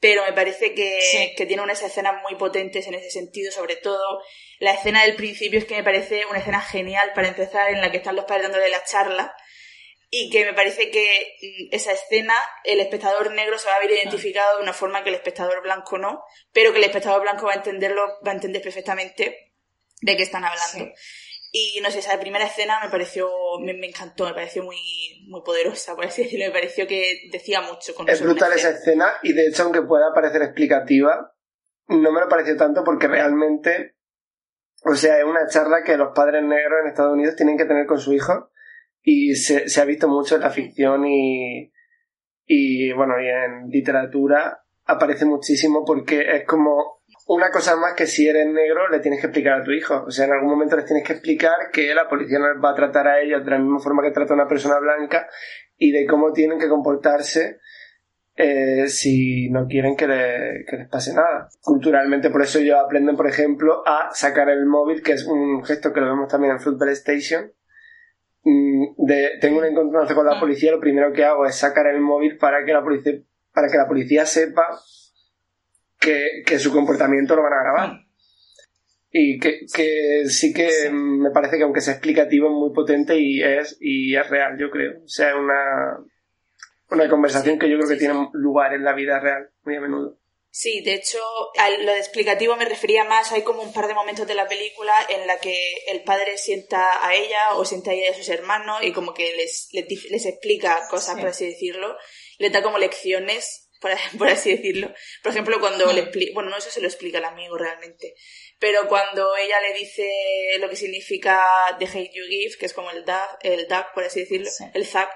[0.00, 4.22] pero me parece que, que tiene unas escenas muy potentes en ese sentido, sobre todo
[4.58, 7.90] la escena del principio es que me parece una escena genial para empezar, en la
[7.90, 9.34] que están los padres dándole la charla,
[10.10, 12.34] y que me parece que mm, esa escena
[12.64, 15.98] el espectador negro se va a ver identificado de una forma que el espectador blanco
[15.98, 19.52] no, pero que el espectador blanco va a entenderlo, va a entender perfectamente
[20.00, 20.92] de qué están hablando.
[21.50, 23.28] Y no sé, esa primera escena me pareció,
[23.60, 24.76] me, encantó, me pareció muy,
[25.28, 29.14] muy poderosa, por así decirlo, me pareció que decía mucho con Es brutal esa escena
[29.22, 31.34] y de hecho aunque pueda parecer explicativa,
[31.88, 33.96] no me lo pareció tanto porque realmente,
[34.84, 37.86] o sea, es una charla que los padres negros en Estados Unidos tienen que tener
[37.86, 38.50] con su hijo
[39.00, 41.72] y se, se ha visto mucho en la ficción y,
[42.44, 46.97] y bueno, y en literatura aparece muchísimo porque es como
[47.28, 50.04] una cosa más que si eres negro le tienes que explicar a tu hijo.
[50.06, 52.70] O sea, en algún momento les tienes que explicar que la policía no les va
[52.70, 55.28] a tratar a ellos de la misma forma que trata a una persona blanca
[55.76, 57.58] y de cómo tienen que comportarse
[58.34, 60.06] eh, si no quieren que,
[60.66, 61.48] que, les pase nada.
[61.60, 65.92] Culturalmente, por eso ellos aprenden, por ejemplo, a sacar el móvil, que es un gesto
[65.92, 67.52] que lo vemos también en Football Station,
[68.48, 70.40] Mm, de, tengo un encontronazo con la mm.
[70.40, 73.12] policía, lo primero que hago es sacar el móvil para que la policía,
[73.52, 74.66] para que la policía sepa
[75.98, 77.92] que, que su comportamiento lo van a grabar.
[77.92, 78.08] Mm.
[79.10, 83.42] Y que, que sí que me parece que aunque sea explicativo es muy potente y
[83.42, 84.98] es, y es real, yo creo.
[85.02, 85.98] O sea, una,
[86.90, 90.18] una conversación que yo creo que tiene lugar en la vida real muy a menudo.
[90.50, 91.18] Sí, de hecho,
[91.58, 94.48] a lo de explicativo me refería más, hay como un par de momentos de la
[94.48, 95.56] película en la que
[95.88, 99.12] el padre sienta a ella o sienta a ella y a sus hermanos y como
[99.14, 101.96] que les, les, explica cosas, por así decirlo,
[102.38, 104.92] le da como lecciones, por, por así decirlo.
[105.22, 108.14] Por ejemplo, cuando le explica, bueno, no eso se lo explica el amigo realmente,
[108.58, 110.10] pero cuando ella le dice
[110.58, 111.42] lo que significa
[111.78, 114.86] The Hate You Give, que es como el DAG, el DAG por así decirlo, el
[114.86, 115.10] ZAC,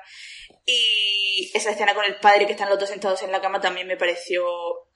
[0.64, 3.86] y esa escena con el padre que están los dos sentados en la cama también
[3.86, 4.44] me pareció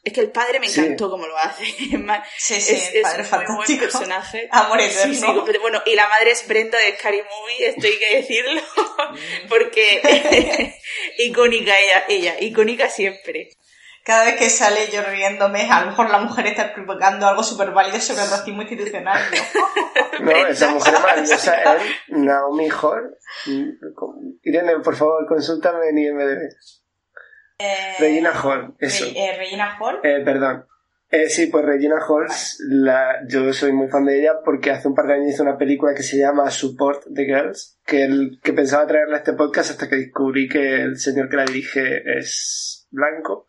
[0.06, 1.64] es que el padre me encantó como lo hace.
[2.38, 4.48] sí, sí, es, el padre es un muy buen personaje.
[4.52, 4.80] Amor.
[4.82, 5.26] Sí, sí,
[5.60, 8.60] bueno, y la madre es Brenda de Scary Movie, esto hay que decirlo,
[9.48, 10.78] porque
[11.18, 13.50] icónica ella, ella, icónica siempre.
[14.04, 17.72] Cada vez que sale yo riéndome, a lo mejor la mujer está explicando algo súper
[17.72, 19.20] válido sobre el racismo institucional.
[20.20, 23.18] No, no esa mujer maravillosa es Naomi Hall.
[24.44, 26.48] Irene, por favor, consúltame en IMDb.
[27.58, 29.06] Eh, Regina Hall, eso.
[29.06, 30.00] Eh, Regina Hall.
[30.02, 30.66] Eh, perdón.
[31.08, 32.26] Eh, sí, pues Regina Hall,
[32.68, 35.56] la, yo soy muy fan de ella porque hace un par de años hizo una
[35.56, 39.70] película que se llama Support the Girls, que, el, que pensaba traerla a este podcast
[39.70, 43.46] hasta que descubrí que el señor que la dirige es blanco.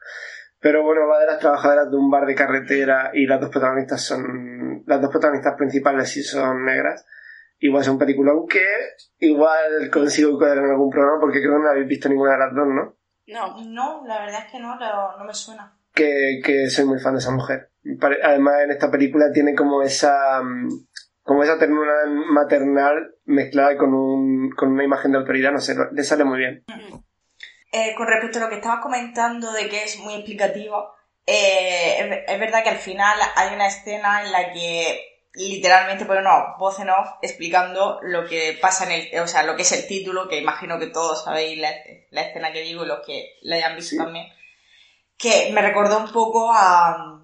[0.60, 4.04] Pero bueno, va de las trabajadoras de un bar de carretera y las dos protagonistas
[4.04, 7.06] son, las dos protagonistas principales sí son negras.
[7.60, 8.65] Igual es un peliculón que
[9.17, 12.54] igual consigo coger en algún programa porque creo que no habéis visto ninguna de las
[12.54, 12.96] dos, ¿no?
[13.28, 15.78] No, no, la verdad es que no, no, me suena.
[15.94, 17.72] Que, que soy muy fan de esa mujer.
[18.24, 20.70] Además, en esta película tiene como esa mm,
[21.28, 21.94] como esa ternura
[22.32, 26.63] maternal mezclada con, un, con una imagen de autoridad, no sé, le sale muy bien.
[27.74, 30.90] Eh, con respecto a lo que estabas comentando de que es muy explicativo,
[31.26, 36.56] eh, es, verdad que al final hay una escena en la que literalmente pone una
[36.58, 39.88] voz en off explicando lo que pasa en el, o sea, lo que es el
[39.88, 41.71] título, que imagino que todos sabéis la,
[42.21, 44.28] escena que digo y los que la hayan visto también,
[45.17, 47.23] que me recordó un poco a,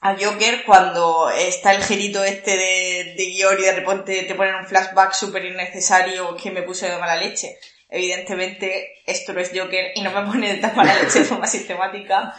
[0.00, 4.54] a Joker cuando está el girito este de, de guion y de repente te ponen
[4.54, 7.58] un flashback súper innecesario que me puse de mala leche.
[7.88, 11.46] Evidentemente esto no es Joker y no me pone de tan mala leche de forma
[11.46, 12.34] sistemática,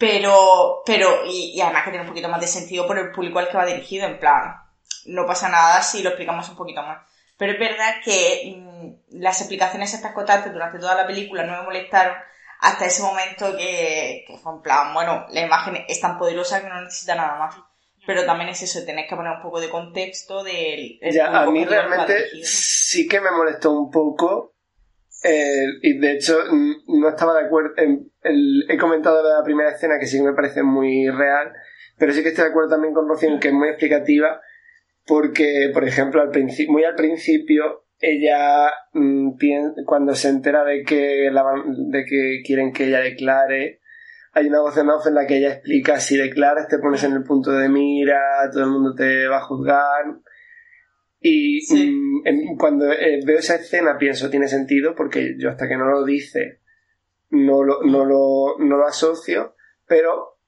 [0.00, 3.50] pero, pero, y, además que tiene un poquito más de sentido por el público al
[3.50, 4.56] que va dirigido, en plan,
[5.04, 7.06] no pasa nada si lo explicamos un poquito más.
[7.36, 11.64] Pero es verdad que mm, las explicaciones estas constantes durante toda la película no me
[11.64, 12.16] molestaron
[12.60, 16.70] hasta ese momento que, que fue en plan, bueno, la imagen es tan poderosa que
[16.70, 17.56] no necesita nada más.
[18.06, 20.98] Pero también es eso, tenés que poner un poco de contexto del...
[21.12, 24.54] Ya, a mí realmente sí que me molestó un poco
[25.22, 26.38] eh, y de hecho,
[26.86, 27.74] no estaba de acuerdo.
[27.76, 31.52] En, he comentado la primera escena que sí que me parece muy real,
[31.98, 34.40] pero sí que estoy de acuerdo también con Rocío que es muy explicativa,
[35.06, 36.30] porque, por ejemplo, al
[36.68, 39.32] muy al principio, ella mm,
[39.84, 43.80] cuando se entera de que, de que quieren que ella declare,
[44.32, 47.12] hay una voz en off en la que ella explica si declaras te pones en
[47.12, 48.20] el punto de mira,
[48.52, 50.04] todo el mundo te va a juzgar.
[51.20, 51.90] Y Sí.
[51.90, 55.86] mm, en- cuando eh, veo esa escena pienso, tiene sentido, porque yo hasta que no
[55.90, 56.59] lo dice
[57.30, 59.54] no lo, no lo, no lo asocio,
[59.86, 60.38] pero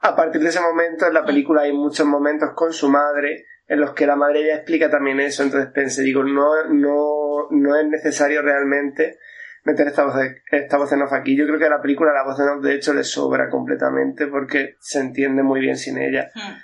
[0.00, 3.80] a partir de ese momento en la película hay muchos momentos con su madre en
[3.80, 7.86] los que la madre ya explica también eso, entonces pensé, digo, no, no, no es
[7.86, 9.18] necesario realmente
[9.62, 11.36] meter esta voz, de- esta voz en off aquí.
[11.36, 14.26] Yo creo que a la película la voz en off de hecho le sobra completamente
[14.26, 16.30] porque se entiende muy bien sin ella.
[16.34, 16.56] Hmm.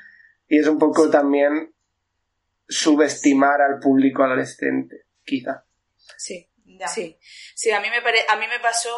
[0.48, 1.72] Y es un poco también
[2.68, 5.64] subestimar al público adolescente, quizá.
[6.16, 6.48] Sí,
[6.92, 7.18] Sí.
[7.54, 8.24] Sí, a mí me pare...
[8.28, 8.96] a mí me pasó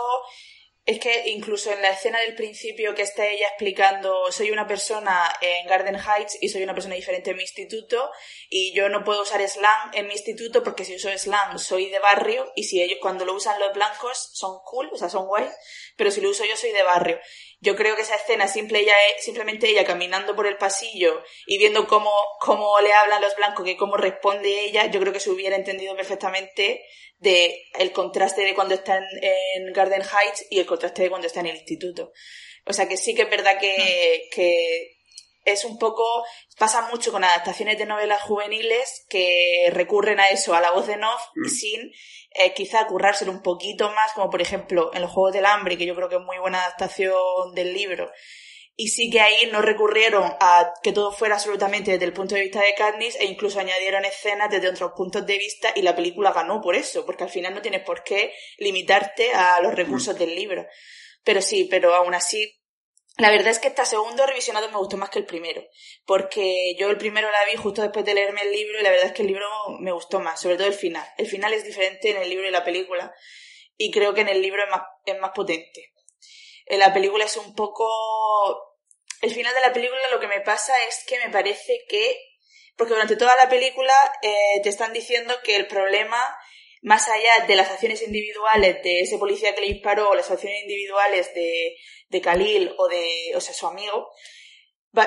[0.89, 5.31] es que incluso en la escena del principio que está ella explicando soy una persona
[5.43, 8.11] en Garden Heights y soy una persona diferente en mi instituto
[8.49, 11.99] y yo no puedo usar slang en mi instituto porque si uso slang soy de
[11.99, 15.47] barrio y si ellos cuando lo usan los blancos son cool, o sea, son guay,
[15.99, 17.21] pero si lo uso yo soy de barrio.
[17.61, 21.89] Yo creo que esa escena simple ella simplemente ella caminando por el pasillo y viendo
[21.89, 25.57] cómo, cómo le hablan los blancos, que cómo responde ella, yo creo que se hubiera
[25.57, 26.85] entendido perfectamente
[27.19, 31.27] de el contraste de cuando está en, en Garden Heights y el contraste de cuando
[31.27, 32.13] está en el instituto.
[32.65, 34.98] O sea que sí que es verdad que, que
[35.53, 36.25] es un poco,
[36.59, 40.97] pasa mucho con adaptaciones de novelas juveniles que recurren a eso, a la voz de
[40.97, 41.49] Noff, Mm.
[41.49, 41.93] sin
[42.35, 45.87] eh, quizá currárselo un poquito más, como por ejemplo en los Juegos del Hambre, que
[45.87, 48.11] yo creo que es muy buena adaptación del libro.
[48.81, 52.43] Y sí que ahí no recurrieron a que todo fuera absolutamente desde el punto de
[52.43, 56.33] vista de Katniss e incluso añadieron escenas desde otros puntos de vista y la película
[56.33, 60.33] ganó por eso, porque al final no tienes por qué limitarte a los recursos del
[60.35, 60.65] libro.
[61.25, 62.58] Pero sí, pero aún así,
[63.19, 65.63] la verdad es que este segundo revisionado me gustó más que el primero,
[66.07, 69.07] porque yo el primero la vi justo después de leerme el libro y la verdad
[69.07, 69.47] es que el libro
[69.81, 71.07] me gustó más, sobre todo el final.
[71.19, 73.13] El final es diferente en el libro y la película
[73.77, 75.93] y creo que en el libro es más, es más potente.
[76.67, 77.89] En la película es un poco...
[79.21, 82.21] El final de la película lo que me pasa es que me parece que...
[82.77, 86.23] Porque durante toda la película eh, te están diciendo que el problema,
[86.83, 90.63] más allá de las acciones individuales de ese policía que le disparó o las acciones
[90.63, 91.77] individuales de,
[92.09, 94.09] de Khalil o de, o sea, su amigo,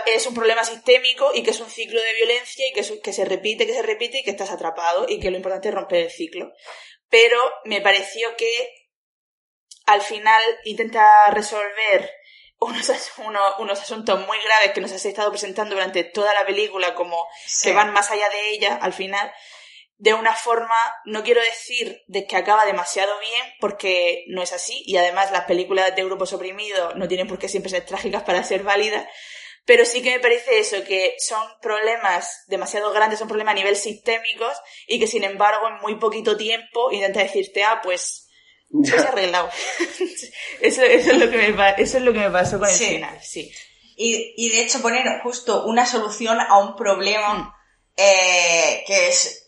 [0.05, 3.13] es un problema sistémico y que es un ciclo de violencia y que, es que
[3.13, 6.03] se repite, que se repite y que estás atrapado y que lo importante es romper
[6.05, 6.51] el ciclo.
[7.09, 8.51] Pero me pareció que
[9.85, 12.09] al final intenta resolver
[12.59, 16.45] unos, as- uno- unos asuntos muy graves que nos has estado presentando durante toda la
[16.45, 17.69] película como Sí.
[17.69, 19.33] que van más allá de ella al final
[20.01, 20.73] de una forma,
[21.05, 25.45] no quiero decir de que acaba demasiado bien, porque no es así, y además las
[25.45, 29.05] películas de grupos oprimidos no tienen por qué siempre ser trágicas para ser válidas,
[29.63, 33.75] pero sí que me parece eso, que son problemas demasiado grandes, son problemas a nivel
[33.75, 38.27] sistémicos, y que sin embargo en muy poquito tiempo intenta decirte, ah, pues,
[38.71, 39.07] pues Ya.
[39.07, 39.51] arreglado.
[40.61, 42.85] eso, eso, es lo que me, eso es lo que me pasó con el Sí.
[42.85, 43.51] final, sí.
[43.97, 47.53] Y, y de hecho poner justo una solución a un problema Mm.
[47.97, 49.40] eh, que es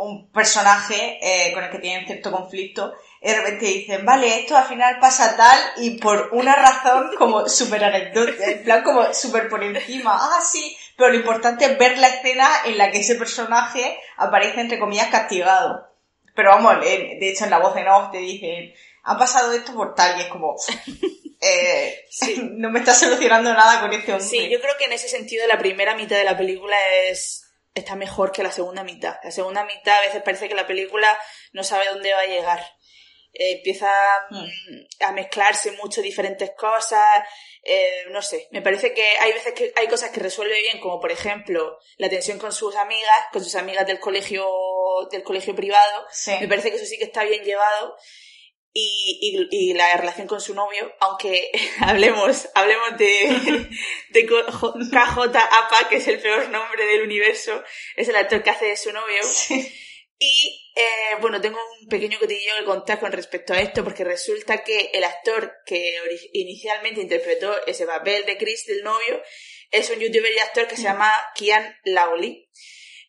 [0.00, 4.56] un personaje eh, con el que tienen cierto conflicto y de repente dicen, vale, esto
[4.56, 9.48] al final pasa tal y por una razón como súper anecdótica, en plan como súper
[9.48, 13.16] por encima, ah sí, pero lo importante es ver la escena en la que ese
[13.16, 15.86] personaje aparece entre comillas castigado.
[16.34, 18.72] Pero vamos, eh, de hecho en la voz en off te dicen,
[19.04, 20.56] ha pasado esto por tal y es como,
[21.42, 22.06] eh,
[22.52, 24.26] no me está solucionando nada con este hombre.
[24.26, 26.76] Sí, yo creo que en ese sentido la primera mitad de la película
[27.10, 27.39] es
[27.74, 29.16] está mejor que la segunda mitad.
[29.22, 31.18] La segunda mitad a veces parece que la película
[31.52, 32.60] no sabe dónde va a llegar.
[33.32, 33.92] Eh, empieza
[34.30, 34.38] Mm.
[34.44, 37.24] mm, a mezclarse mucho diferentes cosas,
[37.62, 40.98] eh, no sé, me parece que hay veces que hay cosas que resuelve bien, como
[41.00, 44.48] por ejemplo la tensión con sus amigas, con sus amigas del colegio,
[45.12, 46.32] del colegio privado, Sí.
[46.40, 47.96] me parece que eso sí que está bien llevado.
[48.72, 53.68] Y, y, y la relación con su novio, aunque hablemos, hablemos de,
[54.10, 57.62] de KJ Apa, que es el peor nombre del universo,
[57.96, 59.20] es el actor que hace de su novio.
[60.22, 64.62] Y eh, bueno, tengo un pequeño cotillo que contar con respecto a esto, porque resulta
[64.62, 65.96] que el actor que
[66.34, 69.22] inicialmente interpretó ese papel de Chris, del novio,
[69.70, 72.50] es un youtuber y actor que se llama Kian Lawley.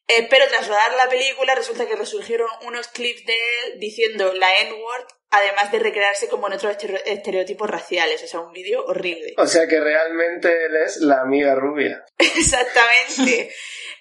[0.08, 4.58] Eh, pero tras rodar la película resulta que resurgieron unos clips de él diciendo la
[4.60, 8.22] N-word, además de recrearse como en otros estere- estereotipos raciales.
[8.24, 9.34] O sea, un vídeo horrible.
[9.38, 12.04] O sea que realmente él es la amiga rubia.
[12.18, 13.54] Exactamente.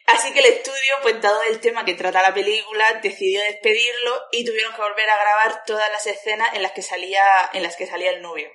[0.06, 4.44] Así que el estudio, pues dado el tema que trata la película, decidió despedirlo y
[4.44, 7.22] tuvieron que volver a grabar todas las escenas en las que salía,
[7.52, 8.48] en las que salía el novio.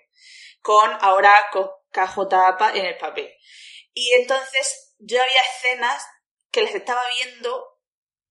[0.61, 3.32] Con ahora con KJ Apa en el papel.
[3.93, 6.05] Y entonces yo había escenas
[6.56, 7.68] que las estaba viendo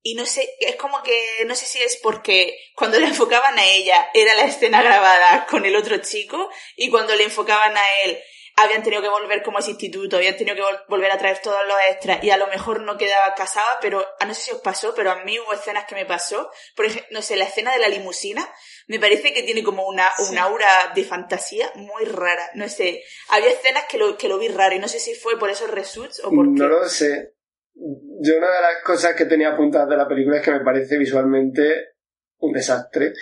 [0.02, 3.64] y no sé, es como que no sé si es porque cuando le enfocaban a
[3.64, 8.18] ella era la escena grabada con el otro chico y cuando le enfocaban a él
[8.56, 11.76] habían tenido que volver como ese instituto, habían tenido que volver a traer todos los
[11.90, 14.94] extras y a lo mejor no quedaba casada, pero a no sé si os pasó,
[14.94, 16.50] pero a mí hubo escenas que me pasó.
[16.76, 18.48] Por ejemplo, no sé, la escena de la limusina
[18.86, 22.48] me parece que tiene como una, un aura de fantasía muy rara.
[22.54, 25.38] No sé, había escenas que lo, que lo vi raro y no sé si fue
[25.38, 27.33] por esos resuits o por No lo sé.
[27.74, 30.96] Yo una de las cosas que tenía apuntadas de la película es que me parece
[30.96, 31.94] visualmente
[32.38, 33.12] un desastre.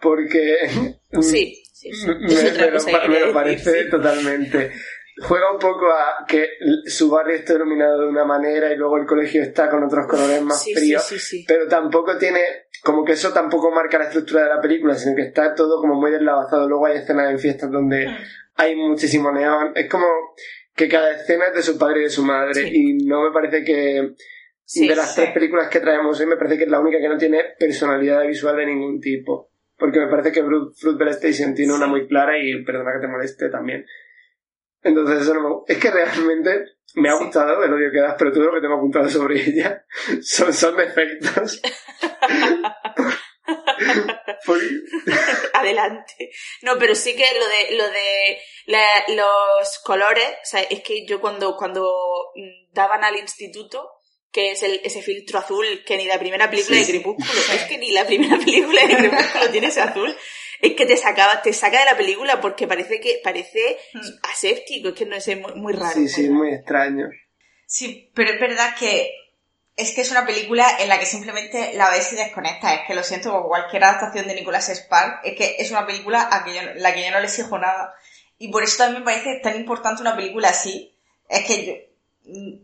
[0.00, 0.56] Porque...
[1.20, 4.70] Sí, sí, Me, lo, parece totalmente.
[5.22, 6.50] Juega un poco a que
[6.86, 10.40] su barrio está iluminado de una manera y luego el colegio está con otros colores
[10.40, 11.04] más fríos,
[11.48, 12.40] pero tampoco tiene,
[12.84, 15.96] como que eso tampoco marca la estructura de la película, sino que está todo como
[15.96, 16.68] muy deslavazado.
[16.68, 18.16] Luego hay escenas en fiestas donde hmm.
[18.54, 19.72] hay muchísimo neón.
[19.74, 20.06] Es como
[20.80, 23.62] que cada escena es de su padre y de su madre y no me parece
[23.62, 24.14] que
[24.86, 27.18] de las tres películas que traemos hoy me parece que es la única que no
[27.18, 29.50] tiene personalidad visual de ningún tipo.
[29.76, 33.50] Porque me parece que Fruitvale Station tiene una muy clara y perdona que te moleste
[33.50, 33.84] también.
[34.82, 35.50] Entonces eso no me...
[35.66, 36.64] Es que realmente
[36.94, 39.84] me ha gustado el odio que das, pero todo lo que tengo apuntado sobre ella
[40.22, 41.60] son, son defectos.
[45.54, 46.30] Adelante.
[46.62, 51.20] No, pero sí que lo de, lo de los colores, o sea, es que yo
[51.20, 51.92] cuando, cuando
[52.72, 53.90] daban al instituto,
[54.32, 57.78] que es el, ese filtro azul que ni la primera película de Crepúsculo, es que
[57.78, 60.16] ni la primera película de Crepúsculo tiene ese azul,
[60.60, 64.00] es que te sacaba, te saca de la película porque parece que, parece hmm.
[64.30, 65.94] aséptico, es que no es muy, muy raro.
[65.94, 67.08] Sí, sí, muy extraño.
[67.66, 69.12] Sí, pero es verdad que
[69.76, 72.72] es que es una película en la que simplemente la ves y desconectas.
[72.72, 76.28] Es que lo siento, como cualquier adaptación de Nicolas Spark, es que es una película
[76.30, 77.94] a que yo, la que yo no le exijo nada.
[78.38, 80.94] Y por eso también me parece tan importante una película así.
[81.28, 81.74] Es que yo,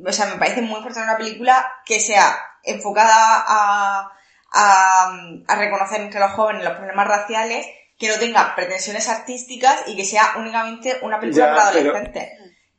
[0.07, 4.12] o sea, me parece muy importante una película que sea enfocada a,
[4.52, 7.66] a, reconocer entre los jóvenes los problemas raciales,
[7.98, 12.28] que no tenga pretensiones artísticas y que sea únicamente una película para adolescentes.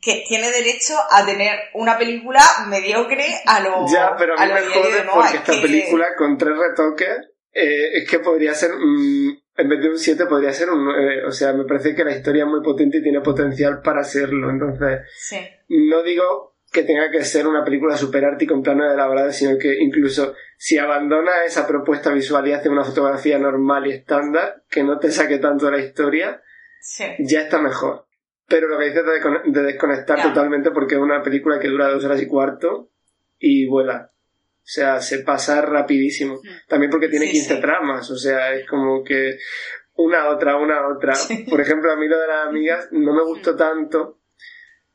[0.01, 3.85] Que tiene derecho a tener una película mediocre a lo.
[3.91, 7.17] Ya, pero a mí me jode porque esta película con tres retoques
[7.51, 8.71] eh, es que podría ser.
[8.73, 11.25] Mm, en vez de un 7 podría ser un 9.
[11.25, 14.51] O sea, me parece que la historia es muy potente y tiene potencial para serlo.
[14.51, 15.39] Entonces, sí.
[15.69, 19.57] no digo que tenga que ser una película super arte y con plano elaborado, sino
[19.57, 24.83] que incluso si abandona esa propuesta visual y hace una fotografía normal y estándar, que
[24.83, 26.41] no te saque tanto la historia,
[27.19, 28.06] ya está mejor.
[28.47, 29.03] Pero lo que dices
[29.45, 32.91] de, desconectar totalmente porque es una película que dura dos horas y cuarto
[33.37, 34.11] y vuela.
[34.13, 36.39] O sea, se pasa rapidísimo.
[36.67, 39.37] También porque tiene 15 tramas, o sea, es como que
[39.95, 41.13] una otra, una otra.
[41.49, 44.19] Por ejemplo, a mí lo de las amigas no me gustó tanto.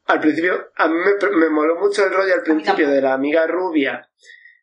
[0.07, 0.97] Al principio, a mí
[1.37, 4.09] me, moló mucho el rollo al principio de la amiga rubia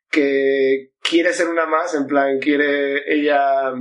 [0.09, 3.71] que quiere ser una más, en plan, quiere ella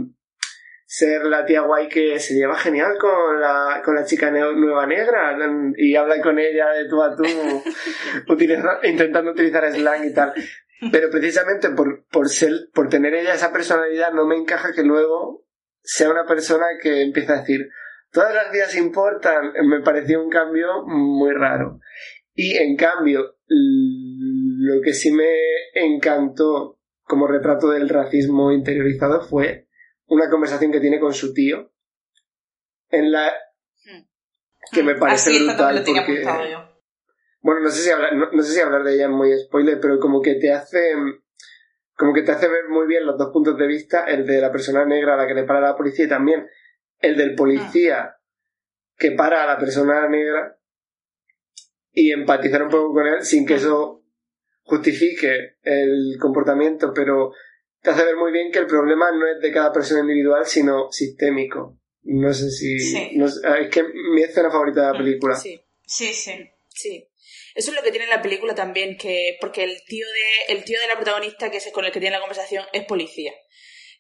[0.91, 5.37] ser la tía guay que se lleva genial con la, con la chica nueva negra
[5.77, 7.25] y habla con ella de tú a tú,
[8.85, 10.33] intentando utilizar slang y tal.
[10.91, 15.45] Pero precisamente por, por, ser, por tener ella esa personalidad no me encaja que luego
[15.83, 17.69] sea una persona que empieza a decir,
[18.11, 21.81] todas las días importan, me pareció un cambio muy raro.
[22.33, 25.35] Y en cambio, lo que sí me
[25.75, 29.68] encantó como retrato del racismo interiorizado fue
[30.09, 31.71] una conversación que tiene con su tío,
[32.91, 33.33] en la
[33.85, 34.03] hmm.
[34.73, 36.25] que me parece brutal porque
[37.41, 39.99] bueno no sé si hablar, no, sé si hablar de ella es muy spoiler pero
[40.01, 40.95] como que te hace
[41.95, 44.51] como que te hace ver muy bien los dos puntos de vista el de la
[44.51, 46.49] persona negra a la que le para la policía y también
[47.01, 48.17] el del policía
[48.97, 50.59] que para a la persona negra
[51.93, 54.05] y empatizar un poco con él sin que eso
[54.63, 57.33] justifique el comportamiento, pero
[57.81, 60.91] te hace ver muy bien que el problema no es de cada persona individual, sino
[60.91, 61.79] sistémico.
[62.03, 62.77] No sé si...
[62.77, 65.37] es que mi escena favorita de la película.
[65.37, 66.51] Sí, sí, sí.
[66.69, 67.09] sí.
[67.55, 70.81] Eso es lo que tiene la película también, que porque el tío de el tío
[70.81, 73.33] de la protagonista que es con el que tiene la conversación es policía.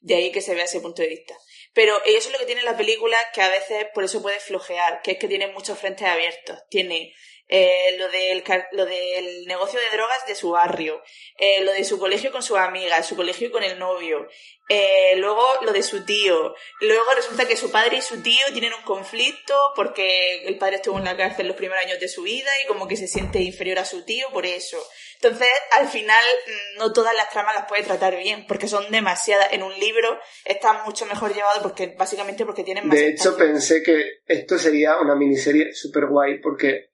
[0.00, 1.34] De ahí que se vea ese punto de vista.
[1.74, 5.02] Pero eso es lo que tiene la película, que a veces por eso puede flojear,
[5.02, 6.58] que es que tiene muchos frentes abiertos.
[6.70, 7.12] Tiene
[7.48, 11.02] eh, lo, del, lo del negocio de drogas de su barrio,
[11.38, 14.28] eh, lo de su colegio con su amiga, su colegio con el novio,
[14.68, 18.74] eh, luego lo de su tío, luego resulta que su padre y su tío tienen
[18.74, 22.50] un conflicto porque el padre estuvo en la cárcel los primeros años de su vida
[22.62, 24.78] y como que se siente inferior a su tío por eso.
[25.20, 29.48] Entonces, al final, mm, no todas las tramas las puede tratar bien, porque son demasiadas.
[29.52, 32.96] En un libro está mucho mejor llevado porque, básicamente porque tienen más.
[32.96, 36.90] De hecho, pensé que esto sería una miniserie super guay, porque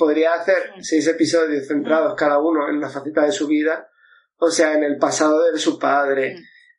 [0.00, 3.86] podría hacer seis episodios centrados cada uno en una faceta de su vida,
[4.38, 6.36] o sea, en el pasado de su padre,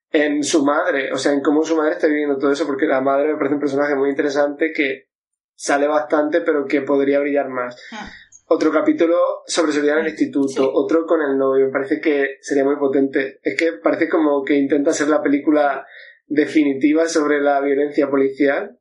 [0.10, 3.00] en su madre, o sea, en cómo su madre está viviendo todo eso, porque la
[3.00, 5.10] madre me parece un personaje muy interesante que
[5.54, 7.76] sale bastante, pero que podría brillar más.
[7.92, 8.08] Hmm.
[8.48, 9.16] Otro capítulo
[9.46, 10.70] sobre seguridad en el instituto, Sí.
[10.74, 13.40] otro con el novio, me parece que sería muy potente.
[13.44, 15.86] Es que parece como que intenta ser la película
[16.26, 18.81] definitiva sobre la violencia policial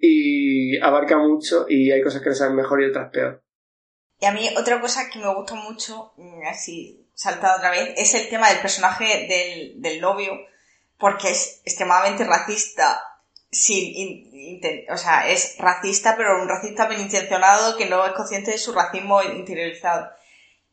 [0.00, 3.42] y abarca mucho y hay cosas que le salen mejor y otras peor.
[4.18, 8.14] Y a mí otra cosa que me gusta mucho, mm, así saltado otra vez, es
[8.14, 10.32] el tema del personaje del, del novio,
[10.98, 13.04] porque es extremadamente racista.
[13.52, 14.30] Sin,
[14.88, 18.72] o sea, es racista, pero un racista bien intencionado que no es consciente de su
[18.72, 20.08] racismo interiorizado.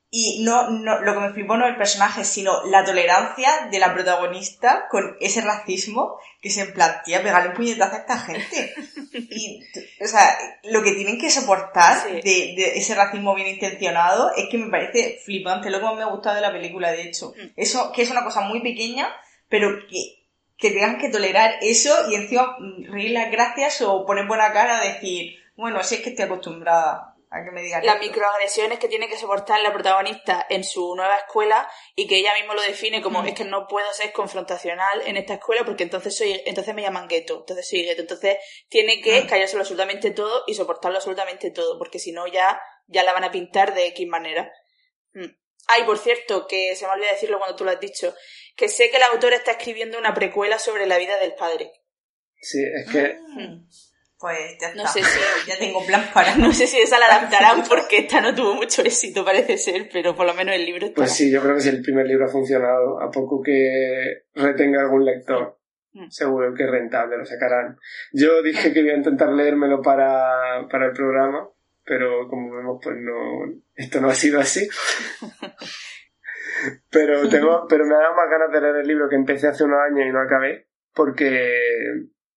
[0.10, 3.94] Y no, no, lo que me flipó no el personaje, sino la tolerancia de la
[3.94, 8.74] protagonista con ese racismo que se plantea pegarle un puñetazo a esta gente.
[9.30, 9.64] Y,
[10.02, 12.14] o sea, lo que tienen que soportar Sí.
[12.22, 16.04] de, de ese racismo bien intencionado es que me parece flipante, lo que más me
[16.04, 17.34] ha gustado de la película, de hecho.
[17.36, 17.54] Mm.
[17.56, 19.10] Eso, que es una cosa muy pequeña,
[19.50, 20.24] pero que,
[20.58, 24.80] que tengan que tolerar eso y encima mm, reír las gracias o poner buena cara
[24.80, 28.08] a decir, bueno, si es que estoy acostumbrada a que me digan Las esto.
[28.08, 32.54] microagresiones que tiene que soportar la protagonista en su nueva escuela y que ella mismo
[32.54, 33.28] lo define como Mm.
[33.28, 37.08] es que no puedo ser confrontacional en esta escuela porque entonces soy entonces me llaman
[37.08, 38.38] gueto, entonces soy gueto, entonces
[38.70, 39.28] tiene que Mm.
[39.28, 43.32] callárselo absolutamente todo y soportarlo absolutamente todo porque si no ya ya la van a
[43.32, 44.52] pintar de X manera.
[45.14, 45.26] Mm.
[45.70, 48.16] Ay, por cierto, que se me olvidó decirlo cuando tú lo has dicho,
[48.56, 51.74] que sé que la autora está escribiendo una precuela sobre la vida del padre.
[52.40, 53.68] Sí, es que Mm.
[54.20, 54.84] Pues ya está.
[54.84, 56.36] No sé si Ya tengo plan para...
[56.38, 60.16] no sé si esa la adaptarán porque esta no tuvo mucho éxito parece ser, pero
[60.16, 60.96] por lo menos el libro está.
[60.96, 64.82] Pues sí, yo creo que si el primer libro ha funcionado, a poco que retenga
[64.82, 65.58] algún lector,
[65.98, 66.10] Mm.
[66.10, 67.80] seguro que es rentable, lo sacarán.
[68.12, 71.50] Yo dije que iba a intentar leérmelo para, para el programa,
[71.84, 74.68] pero como vemos, pues no, esto no ha sido así.
[76.90, 79.64] Pero tengo, pero me ha dado más ganas de leer el libro que empecé hace
[79.64, 81.54] unos años y no acabé, porque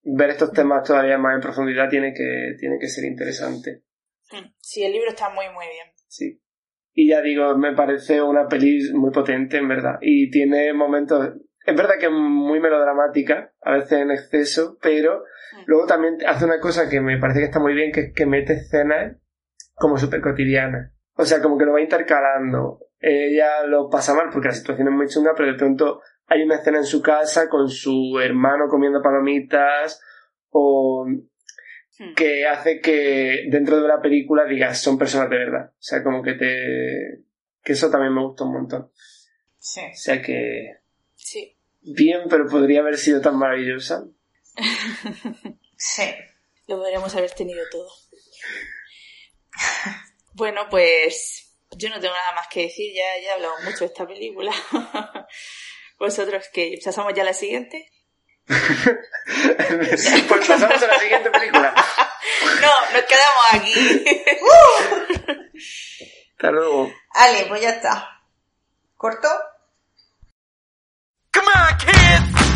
[0.03, 3.83] ver estos temas todavía más en profundidad tiene que, tiene que ser interesante.
[4.61, 5.89] Sí, el libro está muy, muy bien.
[6.07, 6.41] Sí.
[6.93, 9.99] Y ya digo, me parece una peli muy potente, en verdad.
[10.01, 11.35] Y tiene momentos.
[11.65, 15.25] Es verdad que es muy melodramática, a veces en exceso, pero
[15.67, 18.27] luego también hace una cosa que me parece que está muy bien, que es que
[18.27, 19.17] mete escenas
[19.75, 20.93] como súper cotidianas.
[21.15, 22.81] O sea, como que lo va intercalando.
[22.99, 26.01] Ella lo pasa mal porque la situación es muy chunga, pero de pronto
[26.31, 30.01] hay una escena en su casa con su hermano comiendo palomitas
[30.49, 31.07] o
[32.01, 32.15] Mm.
[32.15, 35.71] que hace que dentro de la película digas son personas de verdad.
[35.73, 37.25] O sea, como que te...
[37.63, 38.91] que eso también me gustó un montón.
[39.59, 39.83] Sí.
[39.83, 40.79] O sea que...
[41.15, 41.59] Sí.
[41.83, 44.07] Bien, pero podría haber sido tan maravillosa.
[45.77, 46.05] Sí.
[46.69, 47.89] Lo podríamos haber tenido todo.
[50.33, 53.87] Bueno, pues yo no tengo nada más que decir, ya, ya he hablado mucho de
[53.87, 54.53] esta película.
[56.01, 57.93] Vosotros que pasamos ya a la siguiente.
[58.47, 61.75] pues pasamos a la siguiente película.
[62.61, 63.73] No, nos quedamos aquí.
[66.33, 66.93] Hasta luego.
[67.15, 68.21] Ale, pues ya está.
[68.97, 69.29] ¿Corto?
[71.33, 72.50] Come on, kids!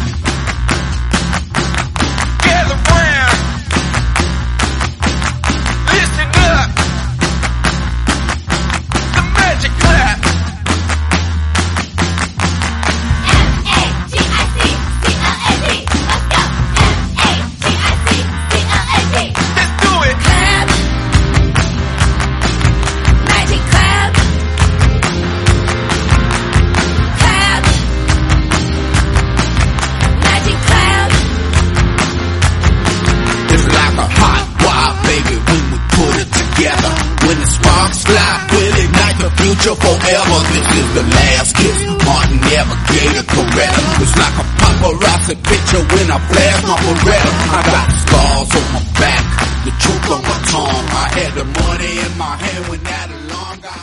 [40.14, 41.74] This is the last kiss.
[42.06, 43.82] Martin never gave a Coretta.
[43.98, 46.78] It's like a paparazzi picture when I flash my.
[46.78, 49.26] I got scars on my back,
[49.66, 50.86] the truth on my tongue.
[50.94, 53.82] I had the money in my hand when that alarm got.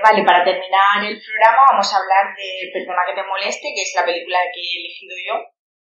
[0.00, 3.92] Vale, para terminar el programa vamos a hablar de Perdona que te moleste, que es
[3.92, 5.34] la película que he elegido yo,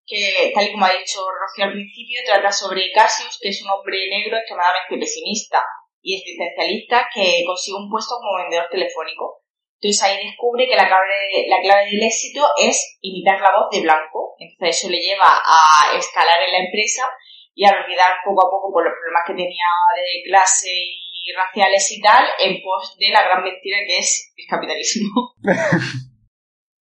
[0.02, 3.70] que tal y como ha dicho Rocío al principio, trata sobre Cassius, que es un
[3.70, 5.62] hombre negro extremadamente pesimista
[6.02, 9.45] y existencialista que consigue un puesto como vendedor telefónico.
[9.80, 13.82] Entonces ahí descubre que la clave, la clave del éxito es imitar la voz de
[13.82, 14.36] Blanco.
[14.40, 17.04] Entonces eso le lleva a escalar en la empresa
[17.54, 21.92] y a olvidar poco a poco por los problemas que tenía de clase y raciales
[21.92, 25.34] y tal, en pos de la gran mentira que es el capitalismo.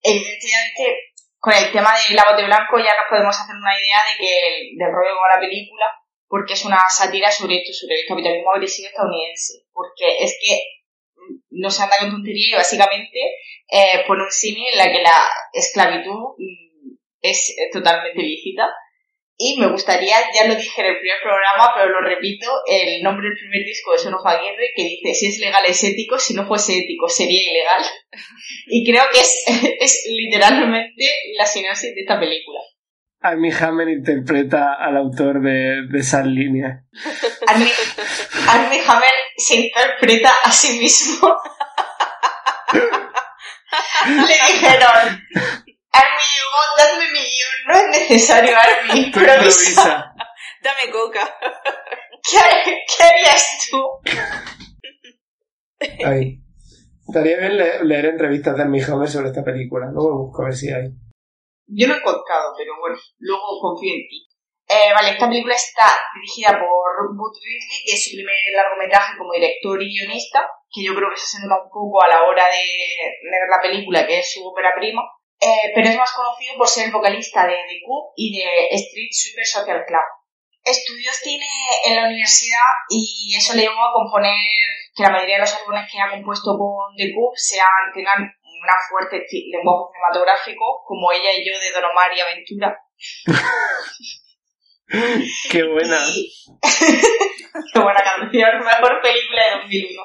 [0.03, 4.01] Evidentemente, con el tema de la voz de Blanco ya nos podemos hacer una idea
[4.05, 5.85] de que el, del rollo de la película,
[6.27, 9.65] porque es una sátira sobre esto, sobre el capitalismo agresivo estadounidense.
[9.71, 10.61] Porque es que
[11.49, 13.19] no se anda con tontería y básicamente
[13.69, 18.67] eh, pone un símil en la que la esclavitud mm, es eh, totalmente lícita
[19.37, 23.27] Y me gustaría, ya lo dije en el primer programa, pero lo repito, el nombre
[23.27, 26.47] del primer disco de Sonofa Aguirre, que dice, si es legal es ético, si no
[26.47, 27.83] fuese ético sería ilegal.
[28.67, 29.43] Y creo que es,
[29.79, 31.05] es literalmente
[31.37, 32.59] la sinopsis de esta película.
[33.29, 36.83] Armie Hammer interpreta al autor de, de esas líneas.
[37.47, 37.71] Armie,
[38.47, 41.27] Armie Hammer se interpreta a sí mismo.
[44.05, 45.23] Le dijeron,
[45.91, 47.55] Armie, Hugo, dadme mi guion.
[47.67, 49.05] No es necesario, Armie.
[49.07, 49.35] Improvisa.
[49.37, 50.13] improvisa.
[50.63, 51.21] Dame coca.
[52.31, 53.81] ¿Qué, ¿Qué harías tú?
[56.05, 56.41] Ahí.
[57.07, 59.87] Estaría bien le- leer entrevistas de Armie Hammer sobre esta película.
[59.91, 60.89] Luego busco a ver si hay.
[61.67, 64.27] Yo no he encontrado, pero bueno, luego confío en ti.
[64.67, 65.85] Eh, vale, esta película está
[66.15, 70.95] dirigida por Bud Ridley, que es su primer largometraje como director y guionista, que yo
[70.95, 72.65] creo que se nota un poco a la hora de,
[73.29, 75.01] ver la película, que es su ópera prima.
[75.39, 79.11] Eh, pero es más conocido por ser el vocalista de The Cube y de Street
[79.11, 80.07] Sweeper Social Club.
[80.63, 81.45] Estudios tiene
[81.85, 84.33] en la universidad y eso le llevó a componer
[84.95, 88.73] que la mayoría de los álbumes que ha compuesto con The Cube sean, tengan una
[88.89, 92.77] fuerte lenguaje cinematográfico, como ella y yo de Don Omar y Aventura.
[95.49, 95.97] Qué buena.
[96.15, 96.31] Y-
[97.73, 100.01] Qué buena canción, mejor película de 2001.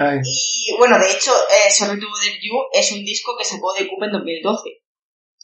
[0.00, 0.18] Ay.
[0.24, 3.86] Y bueno, de hecho, eh, Sorry to Bother You es un disco que sacó de
[3.88, 4.68] Cube en 2012.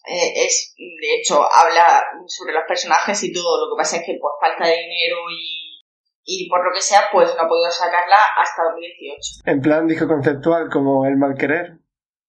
[0.08, 3.66] Eh, es, de hecho, habla sobre los personajes y todo.
[3.66, 5.82] Lo que pasa es que por falta de dinero y,
[6.24, 9.42] y por lo que sea, pues no ha podido sacarla hasta 2018.
[9.44, 11.78] En plan disco conceptual como El mal querer.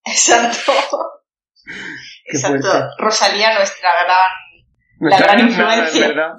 [0.10, 0.74] Exacto.
[2.26, 2.68] Exacto.
[2.72, 2.88] fuerte.
[2.98, 4.18] Rosalía, nuestra gran.
[5.00, 6.08] La gran influencia.
[6.08, 6.32] verdad.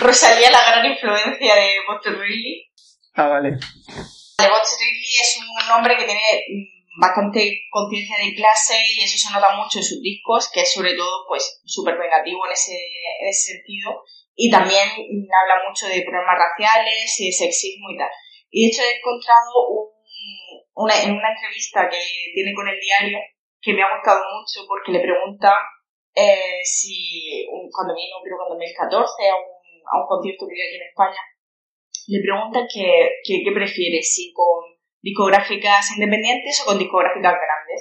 [0.00, 2.70] Rosalía, la gran influencia de Buster Ridley.
[3.14, 3.50] Ah, vale.
[3.50, 9.32] Bots Ridley es un hombre que tiene mm, bastante conciencia de clase y eso se
[9.34, 13.28] nota mucho en sus discos, que es sobre todo pues súper vengativo en ese, en
[13.28, 14.02] ese sentido.
[14.34, 18.08] Y también mm, habla mucho de problemas raciales y de sexismo y tal.
[18.50, 19.93] Y de hecho he encontrado un-
[20.74, 21.98] una, en una entrevista que
[22.34, 23.18] tiene con el diario
[23.60, 25.54] que me ha gustado mucho porque le pregunta
[26.14, 29.50] eh, si cuando vino, creo que en 2014, a un,
[29.82, 31.22] a un concierto que dio aquí en España,
[32.06, 32.86] le preguntan que,
[33.24, 34.62] que, qué prefiere, si con
[35.00, 37.80] discográficas independientes o con discográficas grandes.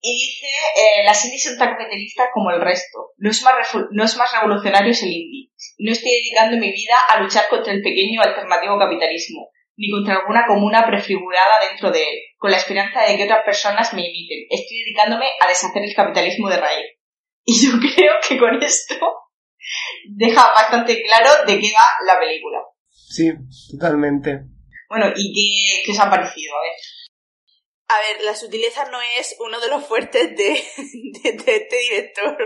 [0.00, 0.46] Y dice,
[0.76, 3.12] eh, las indies son tan capitalistas como el resto.
[3.16, 3.54] No es, más
[3.90, 5.50] no es más revolucionario es el indie.
[5.78, 10.46] No estoy dedicando mi vida a luchar contra el pequeño alternativo capitalismo, ni contra alguna
[10.46, 14.46] comuna prefigurada dentro de él, con la esperanza de que otras personas me imiten.
[14.50, 16.86] Estoy dedicándome a deshacer el capitalismo de raíz.
[17.44, 18.96] Y yo creo que con esto
[20.08, 22.58] deja bastante claro de qué va la película.
[22.90, 23.30] Sí,
[23.72, 24.40] totalmente.
[24.88, 26.54] Bueno, ¿y qué, qué os ha parecido?
[26.56, 26.72] A ver.
[27.88, 30.44] A ver, la sutileza no es uno de los fuertes de,
[31.22, 32.36] de, de este director.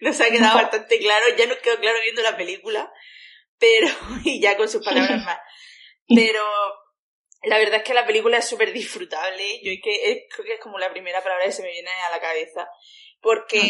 [0.00, 0.62] Nos ha quedado No.
[0.62, 2.92] bastante claro, ya nos quedó claro viendo la película,
[3.58, 3.86] pero,
[4.24, 5.38] y ya con sus palabras más.
[6.08, 6.42] Pero
[7.42, 9.60] la verdad es que la película es súper disfrutable.
[9.62, 11.90] Yo es que, es- creo que es como la primera palabra que se me viene
[11.90, 12.68] a la cabeza.
[13.20, 13.60] Porque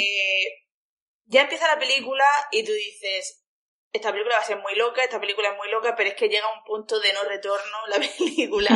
[1.27, 3.45] ya empieza la película y tú dices,
[3.93, 6.29] esta película va a ser muy loca, esta película es muy loca, pero es que
[6.29, 8.71] llega un punto de no retorno la película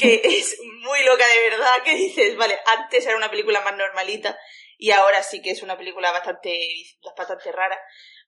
[0.00, 4.38] que es muy loca de verdad, que dices, vale, antes era una película más normalita
[4.78, 6.58] y ahora sí que es una película bastante,
[7.16, 7.78] bastante rara,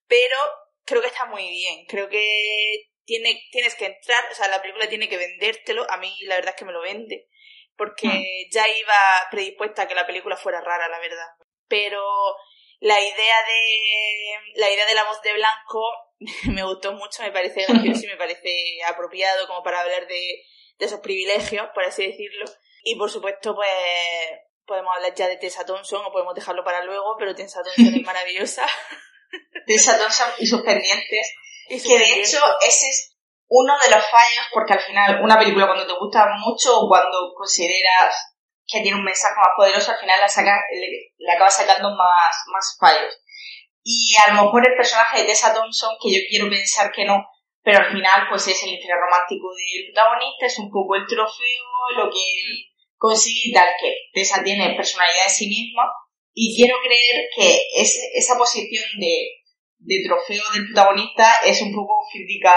[0.06, 0.36] pero
[0.84, 4.88] creo que está muy bien, creo que tiene, tienes que entrar, o sea, la película
[4.88, 7.28] tiene que vendértelo, a mí la verdad es que me lo vende,
[7.76, 11.28] porque ya iba predispuesta a que la película fuera rara, la verdad,
[11.68, 12.02] pero
[12.80, 15.84] la idea de la idea de la voz de Blanco
[16.52, 20.44] me gustó mucho, me parece gracioso y me parece apropiado como para hablar de,
[20.78, 22.44] de esos privilegios, por así decirlo.
[22.82, 23.70] Y por supuesto, pues
[24.66, 28.02] podemos hablar ya de Tessa Thompson o podemos dejarlo para luego, pero Tessa Thompson es
[28.06, 28.66] maravillosa.
[29.66, 31.34] Tessa Thompson y sus pendientes.
[31.68, 33.16] Y Que de hecho ese es
[33.48, 37.32] uno de los fallos, porque al final una película cuando te gusta mucho o cuando
[37.36, 38.14] consideras
[38.66, 42.34] que tiene un mensaje más poderoso, al final la saca, le, le acaba sacando más,
[42.46, 43.12] más fallos.
[43.84, 47.26] Y a lo mejor el personaje de Tessa Thompson, que yo quiero pensar que no,
[47.62, 51.66] pero al final pues es el interés romántico del protagonista, es un poco el trofeo,
[51.96, 55.82] lo que él consigue y tal, que Tessa tiene personalidad en sí misma,
[56.32, 59.41] y quiero creer que es, esa posición de,
[59.84, 62.54] de trofeo del protagonista es un poco crítica,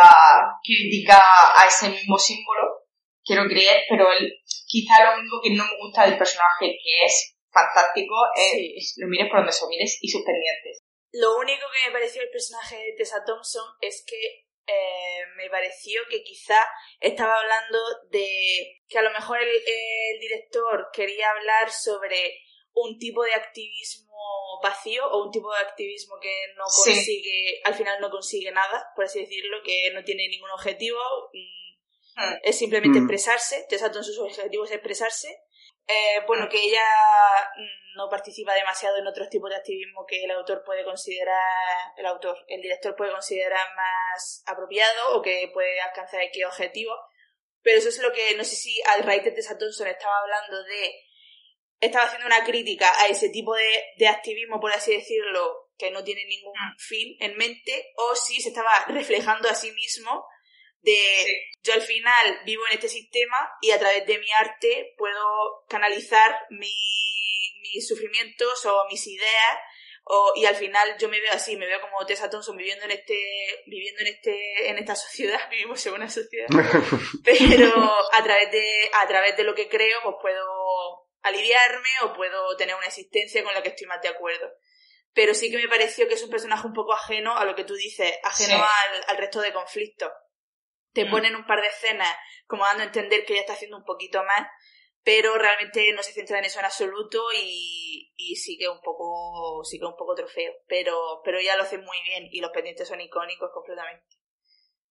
[0.63, 1.17] crítica
[1.55, 2.85] a ese mismo símbolo,
[3.23, 4.31] quiero creer, pero él,
[4.67, 9.27] quizá lo único que no me gusta del personaje, que es fantástico, es lo mires
[9.29, 10.83] por donde se mires y sus pendientes.
[11.13, 16.01] Lo único que me pareció el personaje de Tessa Thompson es que eh, me pareció
[16.09, 16.59] que quizá
[16.99, 17.79] estaba hablando
[18.11, 22.33] de que a lo mejor el, el director quería hablar sobre
[22.75, 24.13] un tipo de activismo
[24.61, 26.91] vacío o un tipo de activismo que no Sí.
[26.93, 30.99] consigue, al final no consigue nada, por así decirlo, que no tiene ningún objetivo,
[31.33, 31.65] mm,
[32.21, 32.39] Mm.
[32.43, 33.03] es simplemente Mm.
[33.03, 35.41] expresarse, exacto, en sus objetivos es expresarse.
[35.87, 36.81] Eh, bueno, que ella
[37.57, 42.05] mm, no participa demasiado en otros tipos de activismo que el autor puede considerar, el
[42.05, 46.93] autor, el director puede considerar más apropiado o que puede alcanzar X objetivo.
[47.61, 50.63] Pero eso es lo que, no sé si al raíz de Tessa Thompson estaba hablando
[50.63, 50.93] de,
[51.85, 56.03] estaba haciendo una crítica a ese tipo de, de activismo, por así decirlo, que no
[56.03, 60.25] tiene ningún fin en mente, o si se estaba reflejando a sí mismo
[60.81, 60.93] de
[61.25, 61.33] Sí.
[61.63, 66.37] yo al final vivo en este sistema y a través de mi arte puedo canalizar
[66.51, 69.57] mi- mis sufrimientos o mis ideas
[70.07, 72.91] o, y al final yo me veo así, me veo como Tessa Thompson viviendo en
[72.91, 73.17] este,
[73.65, 76.47] viviendo en este, en esta sociedad, vivimos en una sociedad,
[77.23, 77.73] pero
[78.13, 82.75] a través de, a través de lo que creo, pues puedo aliviarme o puedo tener
[82.75, 84.49] una existencia con la que estoy más de acuerdo.
[85.13, 87.63] Pero sí que me pareció que es un personaje un poco ajeno a lo que
[87.63, 88.61] tú dices, ajeno Sí.
[88.61, 90.11] al, al resto de conflictos.
[90.93, 91.11] Te Mm.
[91.11, 92.13] ponen un par de escenas
[92.47, 94.47] como dando a entender que ella está haciendo un poquito más,
[95.03, 99.63] pero realmente no se centra en eso en absoluto y, y sí que un poco,
[99.63, 100.53] sí que un poco trofeo.
[100.67, 104.17] Pero, pero ella lo hace muy bien y los pendientes son icónicos completamente.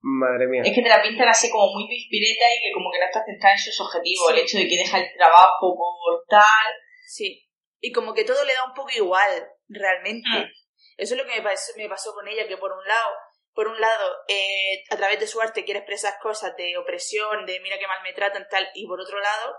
[0.06, 0.60] Madre mía.
[0.62, 3.24] Es que te la pintan así como muy pispireta y que como que no está
[3.24, 4.30] centrada en sus objetivos.
[4.30, 6.68] El hecho de que deja el trabajo por tal.
[7.08, 7.48] Sí.
[7.80, 10.28] Y como que todo le da un poco igual, realmente.
[10.28, 10.44] Mm.
[10.98, 13.10] Eso es lo que me pasó, me pasó con ella, que por un lado,
[13.54, 17.60] por un lado, eh, a través de su arte quiere expresar cosas de opresión, de
[17.60, 19.56] mira que mal me tratan, tal, y por otro lado,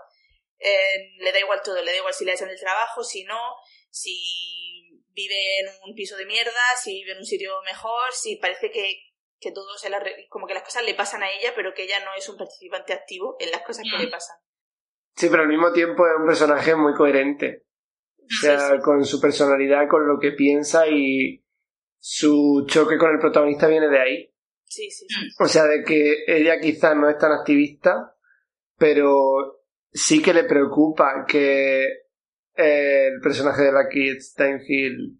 [0.58, 3.56] eh, le da igual todo, le da igual si le echan del trabajo, si no,
[3.90, 4.16] si
[5.10, 9.05] vive en un piso de mierda, si vive en un sitio mejor, si parece que,
[9.38, 11.84] que todo se la re- como que las cosas le pasan a ella, pero que
[11.84, 14.02] ella no es un participante activo en las cosas que Mm.
[14.06, 14.36] le pasan.
[15.14, 17.64] Sí, pero al mismo tiempo es un personaje muy coherente.
[18.18, 18.82] O sea, Sí, sí.
[18.82, 21.44] con su personalidad, con lo que piensa y
[21.98, 24.34] su choque con el protagonista viene de ahí.
[24.64, 25.08] Sí, sí, Mm.
[25.08, 25.28] sí.
[25.38, 28.16] O sea, de que ella quizás no es tan activista,
[28.76, 29.62] pero
[29.92, 31.86] sí que le preocupa que
[32.54, 35.18] el personaje de la Kid Steinfield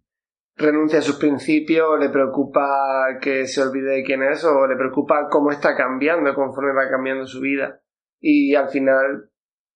[0.57, 5.29] renuncie a sus principios, le preocupa que se olvide de quién es, o le preocupa
[5.31, 7.81] cómo está cambiando conforme va cambiando su vida.
[8.21, 9.31] Y al final,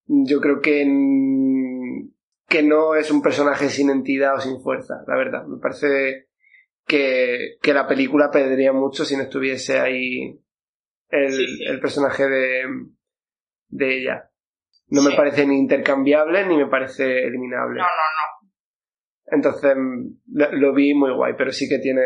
[0.06, 0.84] yo creo que,
[2.48, 5.46] que no es un personaje sin entidad o sin fuerza, la verdad.
[5.46, 6.28] Me parece
[6.86, 10.40] que, que la película perdería mucho si no estuviese ahí
[11.10, 11.64] el, Sí, sí.
[11.66, 12.62] el personaje de,
[13.68, 14.30] de ella.
[14.88, 17.78] No me parece ni intercambiable ni me parece eliminable.
[17.78, 18.39] No, no, no.
[19.30, 22.02] Entonces mm, lo, vi muy guay, pero sí que tiene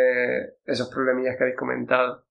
[0.67, 2.25] esos problemillas que habéis comentado.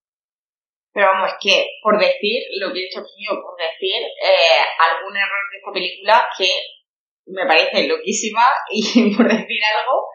[0.93, 4.61] Pero vamos, es que por decir, lo que he dicho aquí, o por decir eh,
[4.79, 6.49] algún error de esta película que
[7.25, 10.07] me parece loquísima y por decir algo,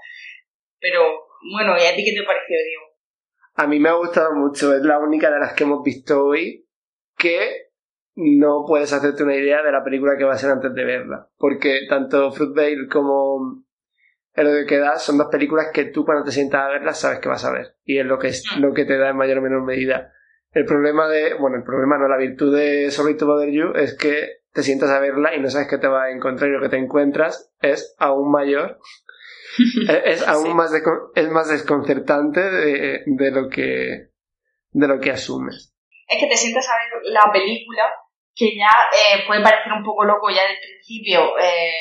[0.79, 2.89] pero bueno, ¿y a ti qué te pareció, Diego?
[3.55, 6.69] A mí me ha gustado mucho, es la única de las que hemos visto hoy
[7.17, 7.69] que
[8.15, 11.29] no puedes hacerte una idea de la película que va a ser antes de verla.
[11.37, 13.65] Porque tanto Fruitvale como
[14.39, 17.19] El odio que da son dos películas que tú cuando te sientas a verlas sabes
[17.19, 17.77] que vas a ver.
[17.85, 18.61] Y es lo que, es, Mm.
[18.61, 20.13] lo que te da en mayor o menor medida.
[20.53, 23.97] El problema de, bueno, el problema no, la virtud de Sorry to Bother You es
[23.97, 26.61] que te sientas a verla y no sabes qué te va a encontrar y lo
[26.63, 28.79] que te encuentras es aún mayor.
[29.89, 30.55] es, es aún Sí.
[30.55, 30.73] más,
[31.15, 34.11] es más desconcertante de, de lo que,
[34.71, 35.75] de lo que asumes.
[36.09, 37.83] Es que te sientas a ver la película
[38.39, 41.75] que ya eh, puede parecer un poco loco ya del principio eh,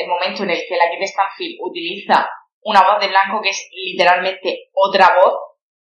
[0.00, 2.30] el, momento en el que la Kate Stanfield utiliza
[2.62, 5.34] una voz de blanco que es literalmente otra voz,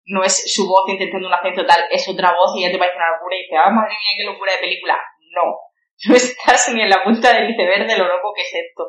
[0.05, 2.97] no es su voz intentando un acento tal, es otra voz y ya te parece
[2.97, 4.99] una locura y dices, ah, madre mía, qué locura de película.
[5.31, 5.55] No,
[6.09, 8.83] no estás ni en la punta del iceberg de lo loco que es esto.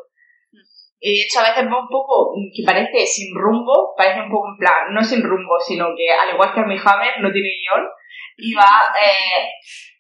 [1.01, 4.49] Y de hecho a veces va un poco, que parece sin rumbo, parece un poco
[4.51, 7.55] en plan, no sin rumbo, sino que al igual que a mi Hammer no tiene
[7.55, 7.87] guion,
[8.39, 9.51] y va, eh,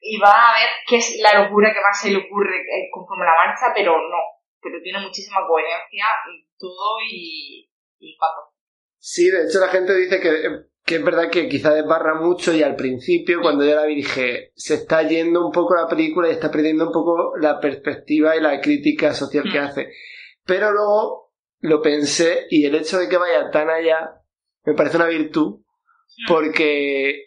[0.00, 3.24] y va a ver qué es la locura que más se le ocurre eh, conforme
[3.24, 4.18] la marcha, pero no,
[4.60, 6.04] pero tiene muchísima coherencia
[6.58, 7.68] todo y,
[7.98, 8.52] y pato.
[8.98, 10.30] Sí, de hecho la gente dice que,
[10.84, 14.52] que es verdad que quizá desbarra mucho y al principio cuando yo la vi dije,
[14.56, 18.40] se está yendo un poco la película y está perdiendo un poco la perspectiva y
[18.40, 19.64] la crítica social que Mm.
[19.64, 19.92] hace.
[20.44, 24.22] Pero luego lo pensé y el hecho de que vaya tan allá
[24.64, 25.60] me parece una virtud
[26.26, 27.24] porque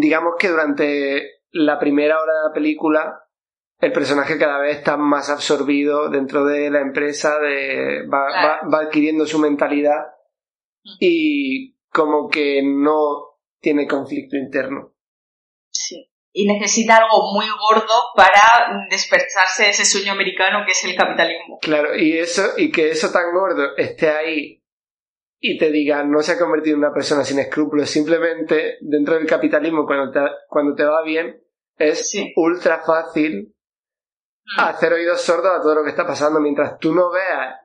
[0.00, 3.20] digamos que durante la primera hora de la película
[3.80, 8.78] el personaje cada vez está más absorbido dentro de la empresa, de, va, va, va
[8.80, 10.06] adquiriendo su mentalidad
[11.00, 14.92] y como que no tiene conflicto interno.
[15.70, 16.08] Sí.
[16.32, 21.58] y necesita algo muy gordo para despertarse de ese sueño americano que es el capitalismo.
[21.60, 24.62] Claro, y eso, y que eso tan gordo esté ahí
[25.40, 29.26] y te diga no se ha convertido en una persona sin escrúpulos, simplemente dentro del
[29.26, 31.43] capitalismo cuando te, cuando te va bien
[31.78, 32.32] es Sí.
[32.36, 33.54] ultra fácil
[34.56, 34.60] Mm.
[34.60, 37.56] hacer oídos sordos a todo lo que está pasando mientras tú no veas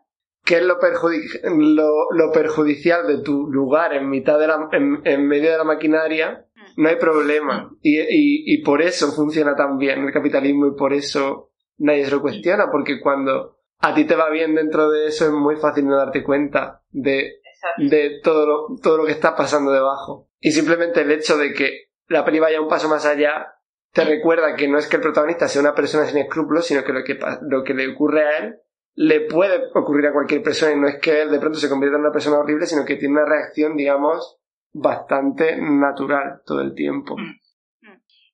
[0.46, 1.42] qué es lo, perjudi-
[1.76, 5.66] lo, lo perjudicial de tu lugar en mitad de la, en, en medio de la
[5.66, 6.46] maquinaria,
[6.78, 7.70] no hay problema.
[7.82, 12.12] Y, y, y por eso funciona tan bien el capitalismo y por eso nadie se
[12.12, 15.86] lo cuestiona, porque cuando a ti te va bien dentro de eso es muy fácil
[15.86, 17.42] no darte cuenta de,
[17.78, 20.30] de todo, lo, todo lo que está pasando debajo.
[20.40, 23.54] Y simplemente el hecho de que la peli vaya un paso más allá
[23.92, 26.94] te recuerda que no es que el protagonista sea una persona sin escrúpulos, sino que
[26.94, 28.60] lo que, lo que le ocurre a él
[28.96, 31.96] le puede ocurrir a cualquier persona y no es que él de pronto se convierta
[31.96, 34.40] en una persona horrible, sino que tiene una reacción, digamos,
[34.74, 37.16] bastante natural todo el tiempo.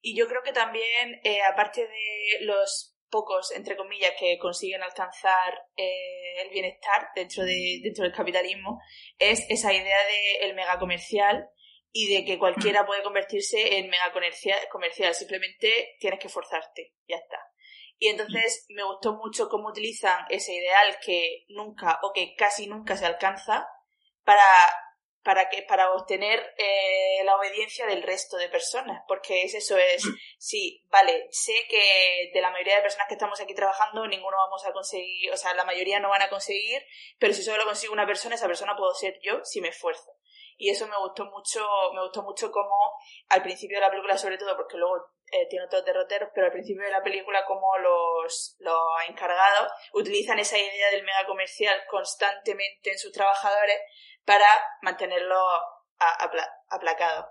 [0.01, 5.53] Y yo creo que también, eh, aparte de los pocos, entre comillas, que consiguen alcanzar
[5.75, 8.79] eh, el bienestar dentro, de, dentro del capitalismo,
[9.19, 11.47] es esa idea del el mega comercial
[11.97, 17.15] y de que cualquiera puede convertirse en mega comercial, comercial, simplemente tienes que forzarte, ya
[17.15, 17.39] está.
[17.97, 22.97] Y entonces me gustó mucho cómo utilizan ese ideal que nunca o que casi nunca
[22.97, 23.65] se alcanza
[24.25, 24.43] para
[25.23, 30.03] para que para obtener eh, la obediencia del resto de personas porque es eso es
[30.37, 34.63] sí vale sé que de la mayoría de personas que estamos aquí trabajando ninguno vamos
[34.67, 36.85] a conseguir o sea la mayoría no van a conseguir
[37.17, 40.11] pero si solo lo consigo una persona esa persona puedo ser yo si me esfuerzo
[40.57, 42.75] y eso me gustó mucho me gustó mucho como
[43.29, 44.95] al principio de la película sobre todo porque luego
[45.31, 50.39] eh, tiene otros derroteros pero al principio de la película como los los encargados utilizan
[50.39, 53.79] esa idea del mega comercial constantemente en sus trabajadores
[54.25, 54.45] para
[54.81, 55.35] mantenerlo
[55.99, 57.27] a- apla- aplacado.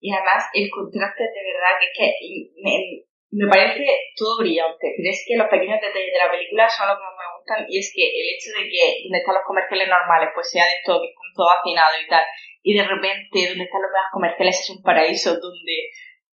[0.00, 3.84] Y además el contraste de verdad que es que me, me parece
[4.16, 4.94] todo brillante.
[4.96, 7.04] Pero es que los pequeños detalles de la película son los que
[7.50, 10.64] gustan y es que el hecho de que donde están los comerciales normales pues sea
[10.64, 12.24] de esto que están todo hacinado y tal.
[12.62, 15.76] Y de repente donde están los megas comerciales es un paraíso donde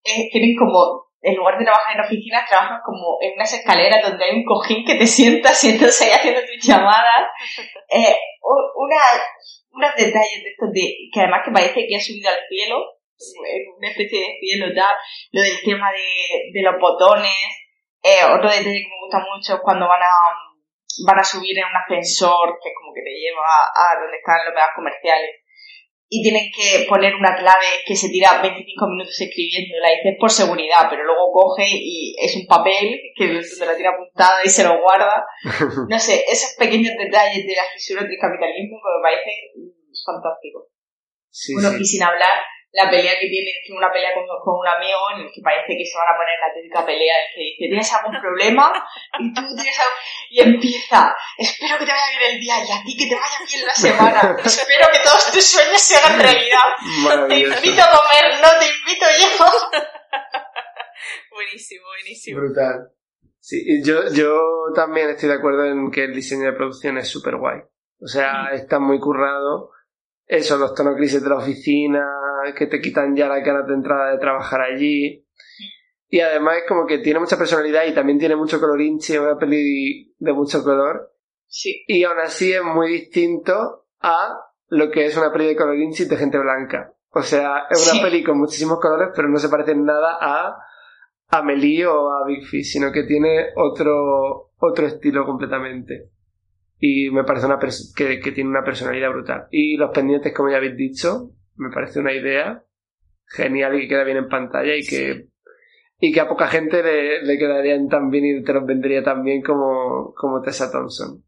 [0.03, 4.26] eh, tienen como en lugar de trabajar en oficinas trabajan como en unas escaleras donde
[4.26, 7.30] hay un cojín que te sientas y entonces ahí haciendo tus llamadas.
[7.93, 8.97] Eh, una,
[9.70, 10.82] unos detalles de estos de,
[11.14, 12.82] que además que parece que ha subido al cielo
[13.78, 14.95] una especie de cielo tal,
[15.32, 17.38] lo del tema de, de los botones,
[18.03, 20.53] eh, otro detalle que me gusta mucho es cuando van a
[21.05, 24.45] van a subir en un ascensor que es como que te lleva a donde están
[24.45, 25.43] los megas comerciales
[26.13, 30.29] y tienen que poner una clave que se tira 25 minutos escribiendo, la dices por
[30.29, 34.63] seguridad, pero luego coge y es un papel que se la tira apuntada y se
[34.63, 35.25] lo guarda.
[35.89, 39.37] No sé, esos pequeños detalles de las fisuras del capitalismo que me parecen
[40.05, 40.69] fantásticos.
[41.29, 41.77] Sí, Bueno, sí.
[41.81, 42.37] y sin hablar,
[42.74, 45.78] la pelea que tiene, tiene una pelea con, con un amigo en el que parece
[45.78, 48.74] que se van a poner la típica pelea en que dice, ¿tienes algún problema?
[49.19, 49.93] Y tú tienes algo...
[50.30, 53.38] Y empieza, espero que te vaya bien el día y a ti que te vaya
[53.45, 54.36] bien la semana.
[54.43, 56.74] espero que todos tus sueños se hagan realidad.
[57.30, 59.30] Te invito a comer, no te invito yo.
[61.32, 62.39] Buenísimo, buenísimo.
[62.39, 62.89] Brutal.
[63.39, 64.39] Sí, yo, yo
[64.74, 67.59] también estoy de acuerdo en que el diseño de producción es súper guay.
[68.01, 69.72] O sea, está muy currado.
[70.26, 72.05] Eso, los tonos grises de la oficina,
[72.57, 75.26] que te quitan ya la ganas de entrada de trabajar allí.
[76.07, 80.13] Y además es como que tiene mucha personalidad y también tiene mucho colorinche, una peli
[80.17, 81.11] de mucho color.
[81.47, 86.05] Sí, Y aún así es muy distinto a lo que es una peli de colorinche
[86.05, 86.93] de gente blanca.
[87.11, 88.01] O sea, es una Sí.
[88.01, 90.55] peli con muchísimos colores, pero no se parece en nada a
[91.30, 96.09] Amelie o a Big Fish, sino que tiene otro, otro estilo completamente.
[96.86, 97.59] Y me parece una
[97.95, 99.47] que, que tiene una personalidad brutal.
[99.51, 102.61] Y los pendientes, como ya habéis dicho, me parece una idea
[103.25, 105.31] genial y que queda bien en pantalla y que,
[106.01, 109.23] y que a poca gente le, le quedarían tan bien y te los vendería tan
[109.23, 111.23] bien como, como Tessa Thompson.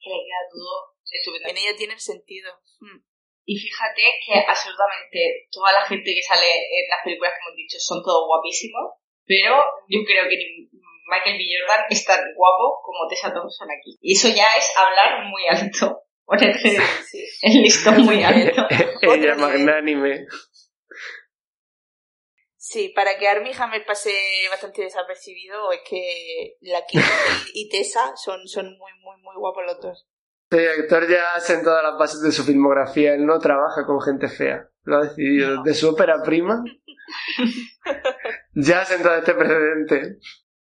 [0.00, 1.48] que le queda todo estupendo.
[1.50, 2.48] En ella tiene sentido.
[2.80, 3.04] Mm.
[3.44, 7.76] Y fíjate que absolutamente toda la gente que sale en las películas que hemos dicho
[7.78, 9.60] son todos guapísimos, pero
[9.92, 10.75] yo creo que ni
[11.06, 11.44] Michael B.
[11.46, 13.96] Jordan es tan guapo como Tessa Thompson aquí.
[14.00, 16.02] Y eso ya es hablar muy alto.
[16.24, 17.24] Ponerte Sí.
[17.42, 18.66] el listón muy alto.
[19.02, 20.26] Ella magnánime.
[22.56, 24.12] Sí, para que Armie Hammer pase
[24.50, 27.00] bastante desapercibido es que la Kim
[27.54, 30.08] y, Tessa son, son muy, muy, muy guapos los dos.
[30.50, 33.14] El actor ya ha sentado las bases de su filmografía.
[33.14, 34.68] Él no trabaja con gente fea.
[34.82, 35.56] Lo ha decidido.
[35.56, 35.62] No.
[35.62, 36.64] De su ópera prima.
[38.54, 40.18] ya ha sentado este precedente.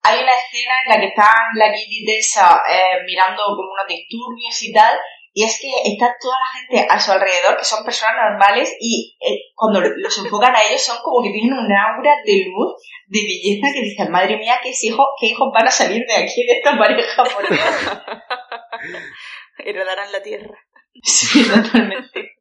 [0.07, 4.63] Hay una escena en la que están la y Tessa eh, mirando como unos disturbios
[4.63, 4.99] y tal,
[5.33, 9.17] Y es que está toda la gente a su alrededor, que son personas normales, y
[9.19, 12.75] eh, cuando los enfocan a ellos son como que tienen un aura de luz,
[13.07, 16.45] de belleza, que dicen, madre mía, ¿qué hijos, qué hijos van a salir de aquí,
[16.47, 17.25] de esta pareja?
[17.25, 17.61] Por Dios?
[19.59, 20.55] Heredarán la tierra.
[21.03, 22.37] Sí, totalmente.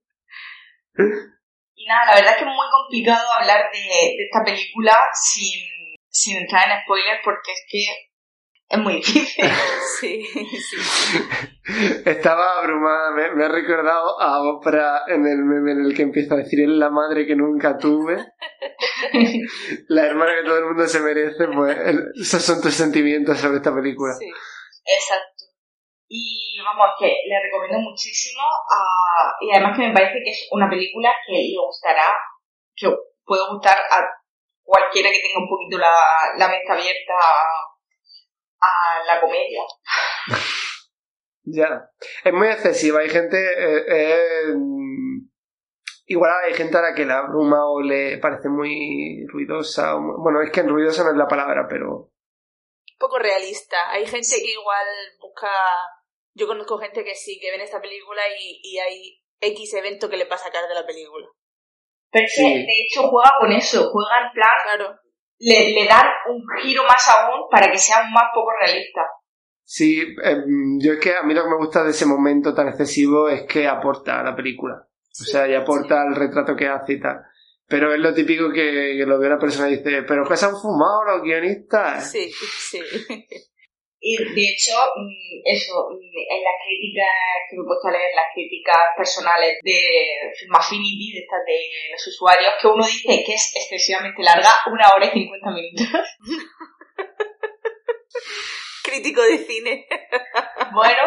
[1.75, 5.59] Y nada, la verdad es que es muy complicado hablar de, de esta película sin,
[6.13, 7.85] sin entrar en spoilers porque es que
[8.69, 9.45] es muy difícil.
[9.99, 10.77] Sí, sí.
[12.05, 16.33] Estaba abrumada, me, me ha recordado a Oprah en el meme en el que empieza
[16.33, 18.17] a decir es la madre que nunca tuve,
[19.87, 23.57] la hermana que todo el mundo se merece, pues el- esos son tus sentimientos sobre
[23.57, 24.13] esta película.
[24.19, 24.27] sí.
[24.85, 25.45] Exacto.
[26.09, 30.69] Y vamos, que le recomiendo muchísimo a- y además que me parece que es una
[30.69, 32.11] película que le gustará,
[32.75, 32.93] que
[33.23, 34.05] puede gustar a
[34.63, 35.93] cualquiera que tenga un poquito la,
[36.37, 37.13] la mente abierta
[38.59, 39.61] a, a la comedia.
[41.43, 41.89] Ya.
[42.23, 43.37] Es muy excesiva, hay gente...
[43.37, 44.53] eh, eh,
[46.05, 49.95] igual hay gente a la que la abruma o le parece muy ruidosa.
[49.95, 52.11] o muy- bueno, es que ruidosa no es la palabra, pero...
[52.97, 53.91] Poco realista.
[53.91, 54.87] Hay gente que igual
[55.19, 55.51] busca.
[56.35, 60.17] Yo conozco gente que sí, que ven esta película y, y hay X evento que
[60.17, 61.27] le pasa a sacar de la película.
[62.13, 64.99] Pero es que, de hecho, juega con eso, juega en plan, Claro.
[65.39, 69.01] le, le dan un giro más aún para que sea más poco realista.
[69.65, 72.67] Sí, em, yo es que a mí lo que me gusta de ese momento tan
[72.67, 74.75] excesivo es que aporta a la película.
[74.85, 77.17] O sea, y aporta al retrato que hace y tal.
[77.67, 80.45] Pero es lo típico que, que lo ve una persona y dice, ¿pero qué se
[80.45, 82.11] han fumado los guionistas?
[82.11, 82.79] Sí, sí.
[84.05, 87.07] Y de hecho, mm, eso, mm, en las críticas
[87.49, 89.79] que me he puesto a leer, las críticas personales de
[90.35, 91.59] Film Affinity, de estas de
[91.93, 95.87] los usuarios, que uno dice que es excesivamente larga, una hora y cincuenta minutos.
[98.83, 99.85] Crítico de cine.
[100.73, 101.03] Bueno,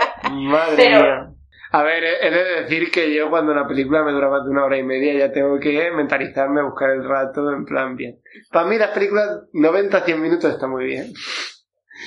[0.49, 1.33] Madre Pero- mía.
[1.73, 4.51] A ver, he he de decir que yo cuando una película me dura más de
[4.51, 8.23] una hora y media ya tengo que mentalizarme, buscar el rato en plan bien.
[8.51, 11.13] Para mí las películas 90-100 minutos está muy bien.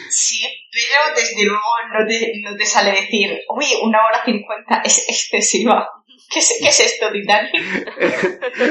[0.10, 1.62] Sí, pero desde luego
[1.94, 5.90] no te, no te sale decir, uy, una hora cincuenta es excesiva.
[6.32, 7.52] ¿Qué es, qué es esto, Titanic?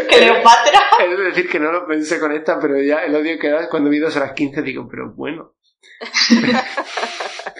[0.08, 0.80] ¿Cleopatra?
[1.00, 3.68] He de decir que no lo pensé con esta, pero ya el odio que da
[3.68, 5.54] cuando vi dos horas 15 digo, pero bueno.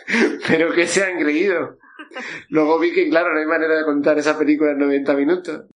[0.48, 1.78] pero que se han creído.
[2.48, 5.66] Luego vi que, claro, no hay manera de contar esa película en 90 minutos.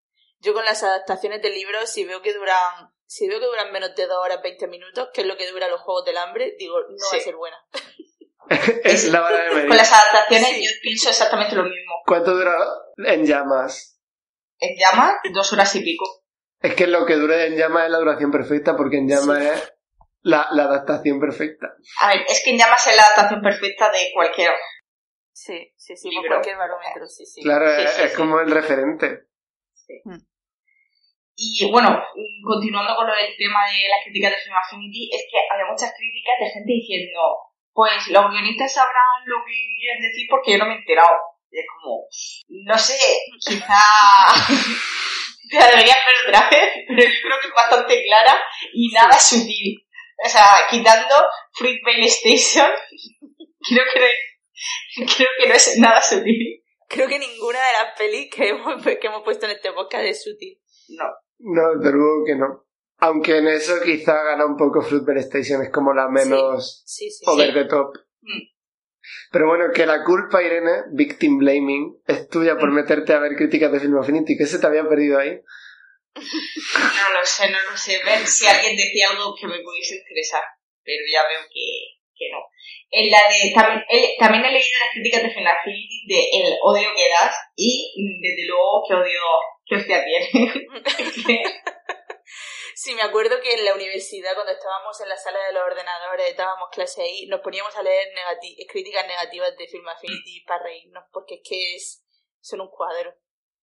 [0.41, 3.95] Yo con las adaptaciones de libros, si veo que duran, si veo que duran menos
[3.95, 6.79] de 2 horas 20 minutos, que es lo que dura los Juegos del Hambre, digo,
[6.81, 7.17] no va Sí.
[7.19, 7.57] a ser buena.
[8.85, 9.69] es la vara de medir.
[9.69, 10.65] Con las adaptaciones Sí.
[10.65, 11.93] yo pienso exactamente lo mismo.
[12.07, 12.57] ¿Cuánto dura
[12.97, 13.99] En Llamas?
[14.59, 16.05] En llama, dos horas y pico.
[16.61, 19.49] Es que lo que dura En Llamas es la duración perfecta, porque En Llamas Sí.
[19.49, 19.73] es
[20.23, 21.75] la, la adaptación perfecta.
[22.01, 24.53] A ver, es que en llamas es la adaptación perfecta de cualquier
[25.33, 26.23] Sí, sí, sí, Libro.
[26.23, 27.43] por cualquier barómetro, sí, sí.
[27.43, 28.17] Claro, Sí, es, sí, es sí.
[28.17, 29.27] como el referente.
[31.45, 31.91] Y bueno,
[32.47, 35.91] continuando con lo del tema de las críticas de Film Affinity, es que había muchas
[35.91, 37.19] críticas de gente diciendo,
[37.75, 41.19] pues los guionistas sabrán lo que quieren decir porque yo no me he enterado.
[41.51, 42.07] Y es como,
[42.47, 42.95] no sé,
[43.41, 43.83] quizá
[45.51, 48.41] te la deberías ver otra vez, pero yo creo que es bastante clara
[48.73, 49.83] y nada sutil.
[50.25, 51.17] O sea, quitando
[51.55, 52.71] Fruitvale Station,
[53.69, 56.63] creo que, no es, creo que no es nada sutil.
[56.87, 60.23] Creo que ninguna de las pelis que hemos, que hemos puesto en este podcast es
[60.23, 60.63] sutil.
[60.91, 61.07] No.
[61.43, 62.67] No, de luego que no.
[62.99, 67.25] Aunque en eso quizá gana un poco Fruitvale Station, es como la menos Sí, sí,
[67.27, 67.55] over sí.
[67.55, 67.95] the top.
[68.21, 68.43] Mm.
[69.33, 73.73] Pero bueno, que la culpa, Irene, victim blaming, es tuya por meterte a ver críticas
[73.73, 74.37] de Film Affinity.
[74.37, 75.41] ¿Qué se te había perdido ahí?
[76.15, 78.01] No lo sé, no lo sé.
[78.05, 80.43] Ver si alguien decía algo que me pudiese interesar.
[80.85, 82.39] Pero ya veo que, que no.
[82.91, 86.89] En la de, también, he, también he leído las críticas de Affinity de el odio
[86.95, 89.21] que das y mm, desde luego que odio
[89.67, 90.53] que hostia tiene.
[92.75, 96.37] Sí, me acuerdo que en la universidad, cuando estábamos en la sala de los ordenadores,
[96.37, 101.05] dábamos clase ahí, nos poníamos a leer negati- críticas negativas de Film Affinity para reírnos,
[101.13, 102.05] porque es que es,
[102.41, 103.15] son un cuadro.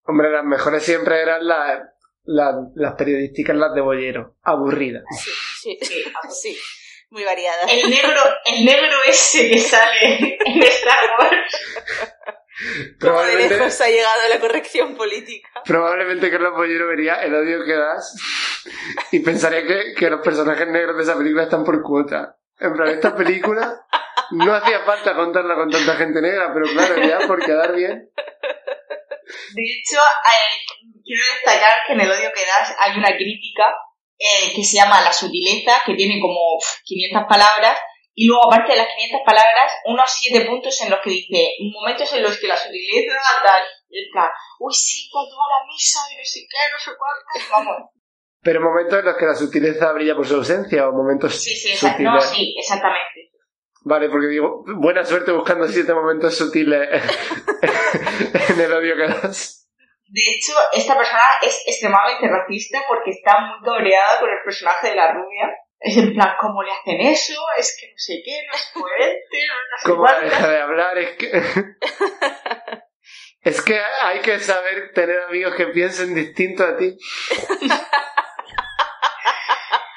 [0.06, 1.82] Hombre, las mejores siempre eran las,
[2.24, 4.38] las, las periodísticas, las de Bollero.
[4.44, 5.04] Aburridas.
[5.62, 6.04] Sí, sí, Sí,
[6.54, 6.58] sí,
[7.10, 7.72] muy variadas.
[7.72, 11.76] el negro, el negro ese que sale en Star Wars.
[12.60, 15.48] ¿Cómo de Probablemente, lejos ha llegado la corrección política?
[15.66, 18.16] probablemente Carlos Bollero vería el odio que das
[19.12, 22.36] y pensaría que, que los personajes negros de esa película están por cuota.
[22.60, 23.86] En plan, esta película
[24.32, 28.12] no hacía falta contarla con tanta gente negra, pero claro, ya por quedar bien.
[29.54, 33.74] De hecho, eh, quiero destacar que en el odio que das hay una crítica
[34.20, 37.78] eh, que se llama La sutileza, que tiene como uf, 500 palabras,
[38.14, 42.12] y luego, aparte de las 500 palabras, unos 7 puntos en los que dice momentos
[42.14, 43.14] en los que la sutileza
[43.44, 43.64] tal.
[44.12, 47.50] Plan, uy, sí, cuando va a la misa y no sé qué, no sé cuánto.
[47.52, 47.90] Vamos.
[48.42, 51.76] Pero momentos en los que la sutileza brilla por su ausencia o momentos Sí, sí,
[51.76, 52.04] sutiles.
[52.14, 53.32] no, sí, exactamente.
[53.86, 56.88] Vale, porque digo, buena suerte buscando siete momentos sutiles
[58.50, 59.59] en el odio que das.
[60.12, 64.96] De hecho, esta persona es extremadamente racista porque está muy cabreada con el personaje de
[64.96, 65.56] la rubia.
[65.80, 67.40] Es en plan, ¿cómo le hacen eso?
[67.58, 70.98] Es que no sé qué, no es coherente, no, ¿Cómo deja de hablar?
[70.98, 71.32] Es que...
[73.42, 76.94] Es que hay que saber tener amigos que piensen distinto a ti.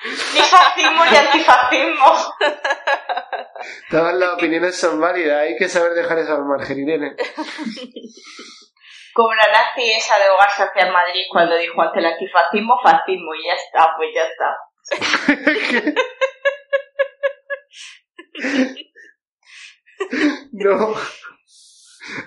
[0.04, 2.34] Ni fascismo ni antifascismo.
[3.90, 7.16] Todas las opiniones son válidas, hay que saber dejar eso al margen, Irene.
[9.14, 13.46] Como la nazi esa de Hogar Social Madrid cuando dijo ante el antifascismo, fascismo, y
[13.46, 14.56] ya está, pues ya está.
[20.52, 20.94] No.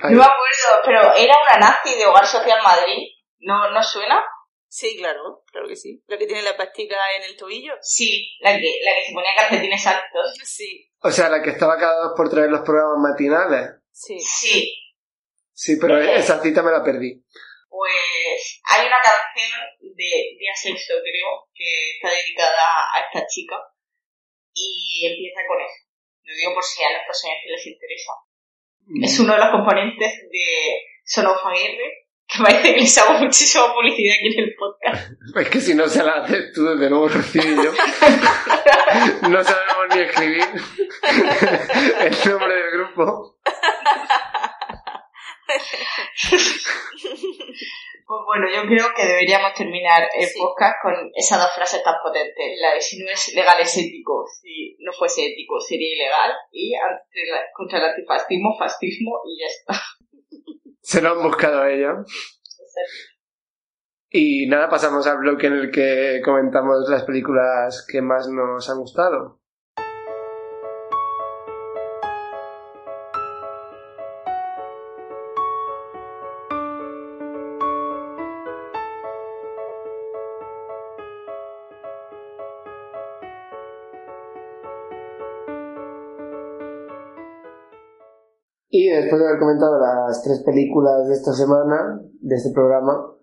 [0.01, 3.09] Ay, No me acuerdo, pero era una nazi de Hogar Social Madrid.
[3.39, 4.23] ¿No, ¿No suena?
[4.67, 6.03] Sí, claro, claro que sí.
[6.07, 7.73] La que tiene la pastica en el tobillo.
[7.81, 10.33] Sí, la que, la que se ponía calcetines altos.
[10.43, 13.69] Sí, O sea, la que estaba cada dos por tres en los programas matinales.
[13.91, 14.19] sí.
[14.19, 14.73] Sí,
[15.55, 17.23] Sí, pero esa cita me la perdí.
[17.69, 23.55] pues hay una canción de Día Sexto, creo, que está dedicada a esta chica
[24.53, 25.87] y empieza con eso.
[26.23, 28.11] Lo digo por si a nuestros oyentes les interesa.
[29.01, 30.45] Es uno de los componentes de
[31.05, 35.11] Sonofa Aguirre, que parece que les hago muchísima publicidad aquí en el podcast.
[35.39, 37.71] Es que si no se la haces tú, desde luego y yo.
[39.29, 40.43] No sabemos ni escribir
[41.99, 43.37] el nombre del grupo.
[48.07, 50.37] Pues bueno, yo creo que deberíamos terminar el Sí.
[50.37, 52.53] podcast con esas dos frases tan potentes.
[52.61, 56.31] La de si no es legal es ético, si no fuese ético sería ilegal.
[56.51, 56.75] Y
[57.55, 59.81] contra el antifascismo, fascismo y ya está.
[60.81, 62.05] Se lo han buscado a ellos.
[64.11, 68.77] Y nada, pasamos al bloque en el que comentamos las películas que más nos han
[68.77, 69.41] gustado.
[88.95, 93.15] Después de haber comentado las tres películas de esta semana, de este programa,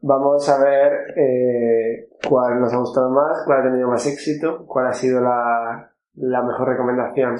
[0.00, 4.88] vamos a ver eh, cuál nos ha gustado más, cuál ha tenido más éxito, cuál
[4.88, 7.36] ha sido la, mejor recomendación.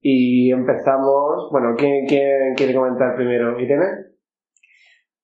[0.00, 3.60] Y empezamos, bueno, ¿quién, quién quiere comentar primero?
[3.60, 4.09] ¿Irene?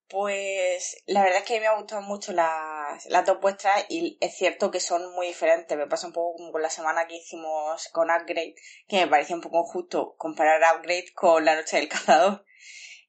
[0.09, 4.37] Pues la verdad es que me han gustado mucho las, las dos vuestras y es
[4.37, 5.77] cierto que son muy diferentes.
[5.77, 8.55] Me pasa un poco como con la semana que hicimos con Upgrade,
[8.87, 12.45] que me parecía un poco injusto comparar Upgrade con La Noche del Cazador.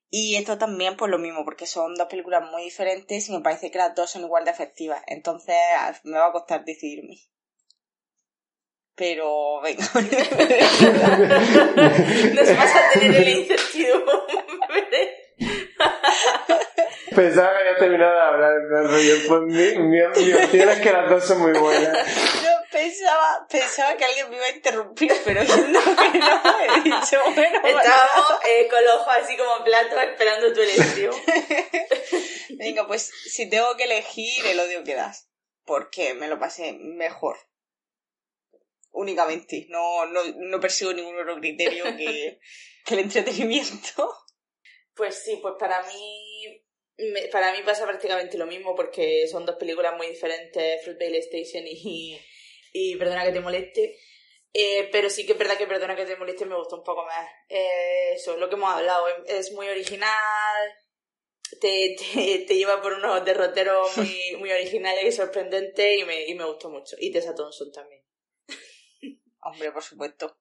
[0.09, 3.69] Y esto también pues lo mismo, porque son dos películas muy diferentes y me parece
[3.69, 5.03] que las dos son igual de efectivas.
[5.05, 5.55] Entonces
[6.03, 7.17] me va a costar decidirme.
[8.95, 9.85] Pero venga.
[12.33, 15.13] Nos vas a tener en la incertidumbre.
[17.17, 20.91] Pensaba que había terminado de hablar, pero rollo, pues mi, mi, mi opción es que
[20.91, 21.97] las dos son muy buenas.
[22.43, 25.79] Yo pensaba, pensaba que alguien me iba a interrumpir, pero viendo
[26.11, 30.61] que no, he dicho, bueno, Estábamos eh, con los ojos así como platos esperando tu
[30.61, 31.15] elección.
[32.59, 35.27] Venga, pues si tengo que elegir el odio que das,
[35.65, 37.35] porque me lo pasé mejor.
[38.91, 42.39] Únicamente, no, no, no persigo ningún otro criterio que,
[42.85, 44.13] que el entretenimiento.
[44.93, 46.26] Pues sí, pues para mí
[46.97, 51.63] me- para mí pasa prácticamente lo mismo porque son dos películas muy diferentes, Fruitvale Station
[51.67, 52.19] y,
[52.73, 53.97] y Perdona que te moleste.
[54.53, 57.05] Eh, pero sí que es verdad que Perdona que te moleste me gustó un poco
[57.05, 57.27] más.
[57.49, 60.73] Eh, eso, lo que hemos hablado, es muy original,
[61.61, 66.35] te, te, te lleva por unos derroteros muy, muy originales y sorprendentes y me, y
[66.35, 66.95] me gustó mucho.
[66.99, 68.01] Y Tessa Thompson también.
[69.41, 70.37] Hombre, por supuesto.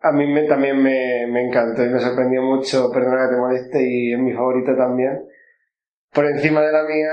[0.00, 3.78] A mí me, también me, me encantó y me sorprendió mucho, perdona que te moleste,
[3.86, 5.28] y es mi favorita también.
[6.16, 7.12] Por encima de la mía,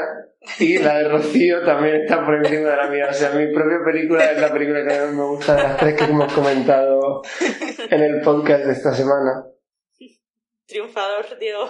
[0.59, 3.07] y la de Rocío también está por encima de la mía.
[3.09, 5.93] O sea, mi propia película es la película que más me gusta de las tres
[5.95, 7.21] que hemos comentado
[7.89, 9.43] en el podcast de esta semana.
[10.65, 11.69] Triunfador, Diego.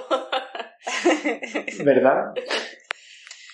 [1.84, 2.34] ¿Verdad?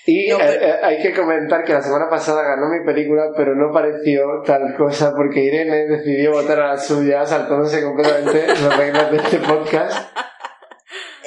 [0.06, 3.32] Y No, eh, pero- eh, hay que comentar que la semana pasada ganó mi película,
[3.36, 8.78] pero no pareció tal cosa porque Irene decidió votar a la suya, saltándose completamente las
[8.78, 10.10] reglas de este podcast.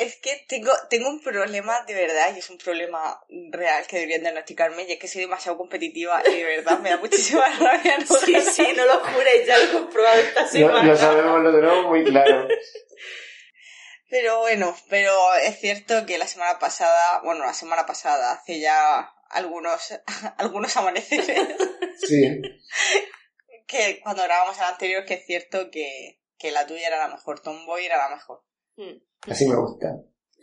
[0.02, 3.20] Es que tengo, tengo un problema de verdad, y es un problema
[3.50, 6.96] real que deberían diagnosticarme, y es que soy demasiado competitiva y de verdad me da
[6.98, 8.52] muchísima rabia no Sí, ganar.
[8.52, 10.82] sí, no lo jures, ya lo he comprobado esta Lo, semana.
[10.82, 12.48] lo sabemos, lo tenemos muy claro.
[14.10, 19.10] Pero bueno, pero es cierto que la semana pasada, bueno, la semana pasada, hace ya
[19.30, 19.94] algunos,
[20.38, 21.48] algunos amaneceres,
[21.96, 22.42] Sí.
[23.66, 27.40] que cuando grabamos el anterior, que es cierto que, que la tuya era la mejor,
[27.40, 28.44] Tomboy era la mejor.
[29.28, 29.88] Así me gusta.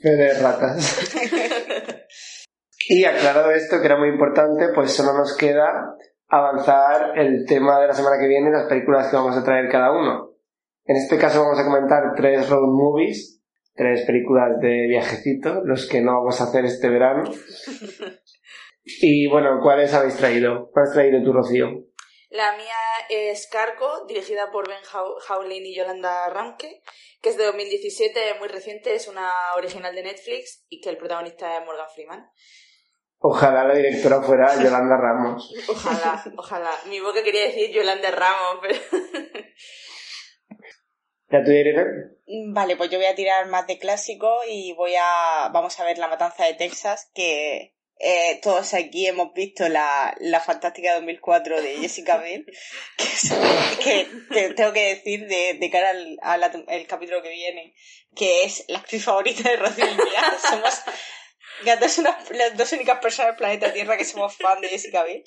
[0.02, 1.10] Fe de ratas.
[2.90, 5.96] y aclarado esto, que era muy importante, pues solo nos queda
[6.28, 9.70] avanzar el tema de la semana que viene y las películas que vamos a traer
[9.70, 10.36] cada uno.
[10.86, 13.42] En este caso vamos a comentar tres road movies,
[13.74, 17.30] tres películas de viajecito, los que no vamos a hacer este verano.
[19.02, 20.70] Y bueno, ¿cuáles habéis traído?
[20.72, 21.68] ¿Cuál has traído tú, Rocío?
[22.30, 22.76] La mía
[23.10, 24.82] es Cargo, dirigida por Ben
[25.30, 26.82] Howlin y Yolanda Ramke,
[27.22, 31.58] que es de 2017, muy reciente, es una original de Netflix y que el protagonista
[31.58, 32.30] es Morgan Freeman.
[33.20, 35.54] Ojalá la directora fuera Yolanda Ramos.
[35.68, 36.72] Ojalá, ojalá.
[36.88, 38.80] Mi boca quería decir Yolanda Ramos, pero...
[41.28, 41.86] ¿La tuya, Irene?
[42.54, 45.98] Vale, pues yo voy a tirar más de clásico y voy a, vamos a ver
[45.98, 51.78] La Matanza de Texas, que eh, todos aquí hemos visto la, la fantástica 2004 de
[51.78, 52.46] Jessica Biel,
[52.98, 53.34] que, es-
[53.84, 57.74] que te- tengo que decir de, de cara al, el capítulo que viene,
[58.16, 60.38] que es la actriz favorita de Rocío y mía.
[60.50, 60.74] Somos
[61.64, 65.04] las dos, unas- las dos únicas personas del planeta Tierra que somos fan de Jessica
[65.04, 65.24] Biel,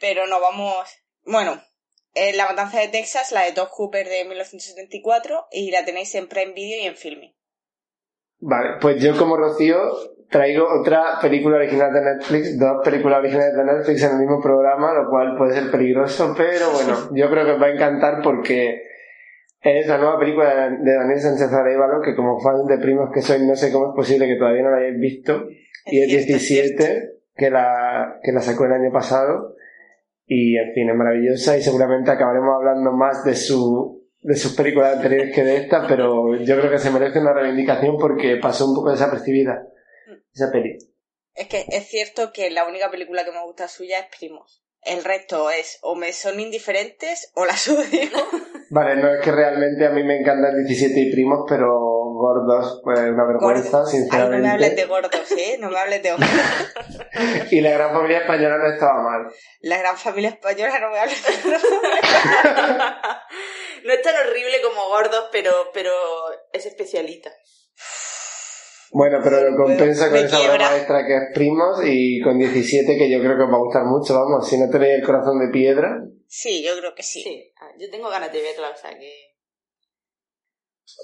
[0.00, 0.88] pero no vamos,
[1.24, 1.62] bueno,
[2.14, 6.28] eh, La Matanza de Texas, la de Todd Hooper de 1974, y la tenéis en
[6.28, 7.36] Prime Video y en Filming.
[8.40, 9.78] Vale, pues yo como Rocío
[10.30, 14.94] traigo otra película original de Netflix, dos películas originales de Netflix en el mismo programa,
[14.94, 18.82] lo cual puede ser peligroso, pero bueno, yo creo que os va a encantar porque
[19.60, 23.42] es la nueva película de Daniel Sánchez Arevalo, que como fans de primos que sois
[23.42, 25.46] no sé cómo es posible que todavía no la hayáis visto,
[25.86, 29.56] y es es 17, que la, que la sacó el año pasado,
[30.24, 34.96] y en fin, es maravillosa y seguramente acabaremos hablando más de su de sus películas
[34.96, 38.74] anteriores que de esta, pero yo creo que se merece una reivindicación porque pasó un
[38.74, 39.66] poco desapercibida
[40.32, 40.78] esa peli.
[41.34, 44.62] Es que es cierto que la única película que me gusta suya es Primos.
[44.82, 48.10] El resto es o me son indiferentes o las odio.
[48.70, 51.89] Vale, no es que realmente a mí me encantan 17 y primos, pero
[52.20, 53.74] gordos, pues una vergüenza, Gordos.
[53.74, 54.42] Ay, no sinceramente.
[54.42, 55.56] me hables de gordos, ¿eh?
[55.58, 56.28] No me hables de gordos.
[57.50, 59.32] Y la gran familia española no estaba mal.
[59.60, 61.62] La gran familia española no me hables de gordos.
[63.84, 65.92] no es tan horrible como gordos, pero, pero
[66.52, 67.30] es especialita.
[68.92, 72.98] Bueno, pero lo compensa con Me esa obra maestra que es primos y con 17
[72.98, 75.38] que yo creo que os va a gustar mucho, vamos, si no tenéis el corazón
[75.38, 76.02] de piedra.
[76.26, 77.22] Sí, yo creo que sí.
[77.22, 79.29] Sí, ah, yo tengo ganas de verla, o sea que...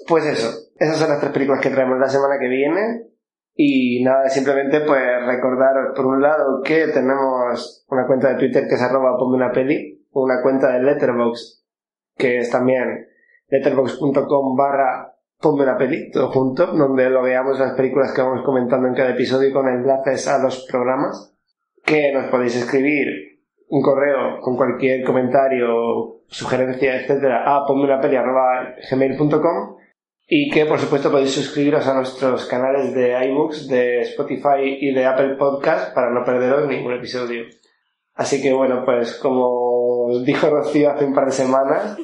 [0.07, 0.49] Pues eso,
[0.79, 3.07] esas son las tres películas que traemos la semana que viene.
[3.55, 8.75] Y nada, simplemente pues recordaros por un lado que tenemos una cuenta de Twitter que
[8.75, 11.57] es arroba ponme una peli, una cuenta de Letterboxd
[12.17, 13.07] que es también
[13.49, 18.87] letterboxd.com barra ponme una peli, todo junto, donde lo veamos las películas que vamos comentando
[18.87, 21.35] en cada episodio con enlaces a los programas,
[21.85, 23.07] que nos podéis escribir
[23.69, 29.77] un correo con cualquier comentario, sugerencia, etcétera, a gmail.com
[30.29, 35.05] y que por supuesto podéis suscribiros a nuestros canales de iBooks, de Spotify y de
[35.05, 37.45] Apple Podcast para no perderos ningún episodio.
[38.13, 41.97] Así que bueno, pues como dijo Rocío hace un par de semanas,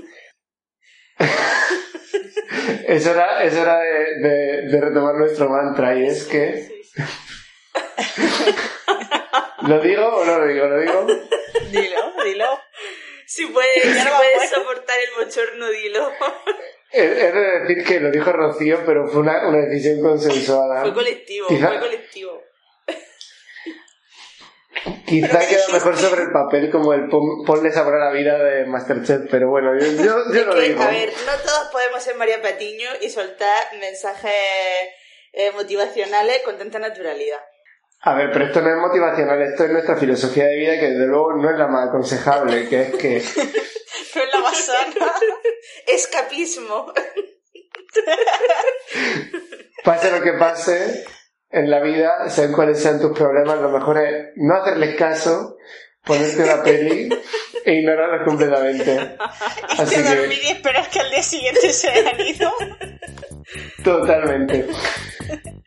[2.87, 6.71] es hora, es hora de retomar nuestro mantra y es que...
[9.67, 10.65] ¿Lo digo o no lo digo?
[10.67, 11.07] ¿Lo digo?
[11.71, 12.59] Dilo, dilo.
[13.25, 16.11] Si puedes, Ya si puedes soportar el bochorno, dilo.
[16.91, 20.81] He de decir que lo dijo Rocío, pero fue una, una decisión consensuada.
[20.81, 22.41] Fue colectivo, Quizá- fue colectivo.
[25.05, 28.11] Quizá ¿Pero qué queda mejor sobre el papel como el pon- ponle sabor a la
[28.11, 30.81] vida de Masterchef, pero bueno, yo, yo, lo que, digo.
[30.83, 34.33] a ver, no todos podemos ser María Patiño y soltar mensajes
[35.31, 37.39] eh, motivacionales con tanta naturalidad.
[38.05, 41.07] A ver, pero esto no es motivacional, esto es nuestra filosofía de vida que desde
[41.07, 43.23] luego no es la más aconsejable, que es que
[44.15, 45.13] No es la más sana.
[45.87, 46.91] Escapismo.
[49.85, 51.05] pase lo que pase
[51.49, 55.55] en la vida, sean cuáles sean tus problemas, lo mejor es no hacerles caso,
[56.05, 57.09] ponerte una peli
[57.65, 59.15] e ignorarlos completamente.
[59.77, 62.51] Así Irte a dormir que, y esperar que al día siguiente se hayan ido.
[63.83, 64.67] totalmente.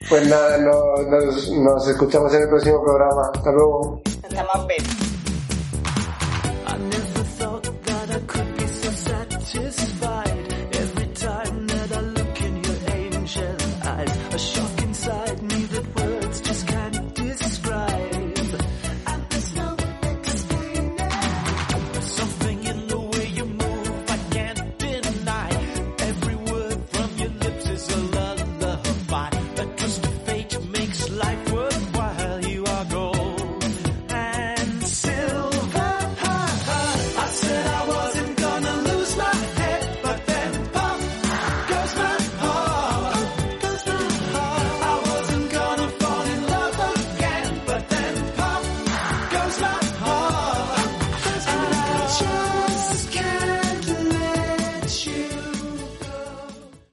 [0.09, 3.31] Pues nada, no- nos, nos escuchamos en el próximo programa.
[3.35, 4.03] Hasta luego.
[4.23, 4.67] Hasta más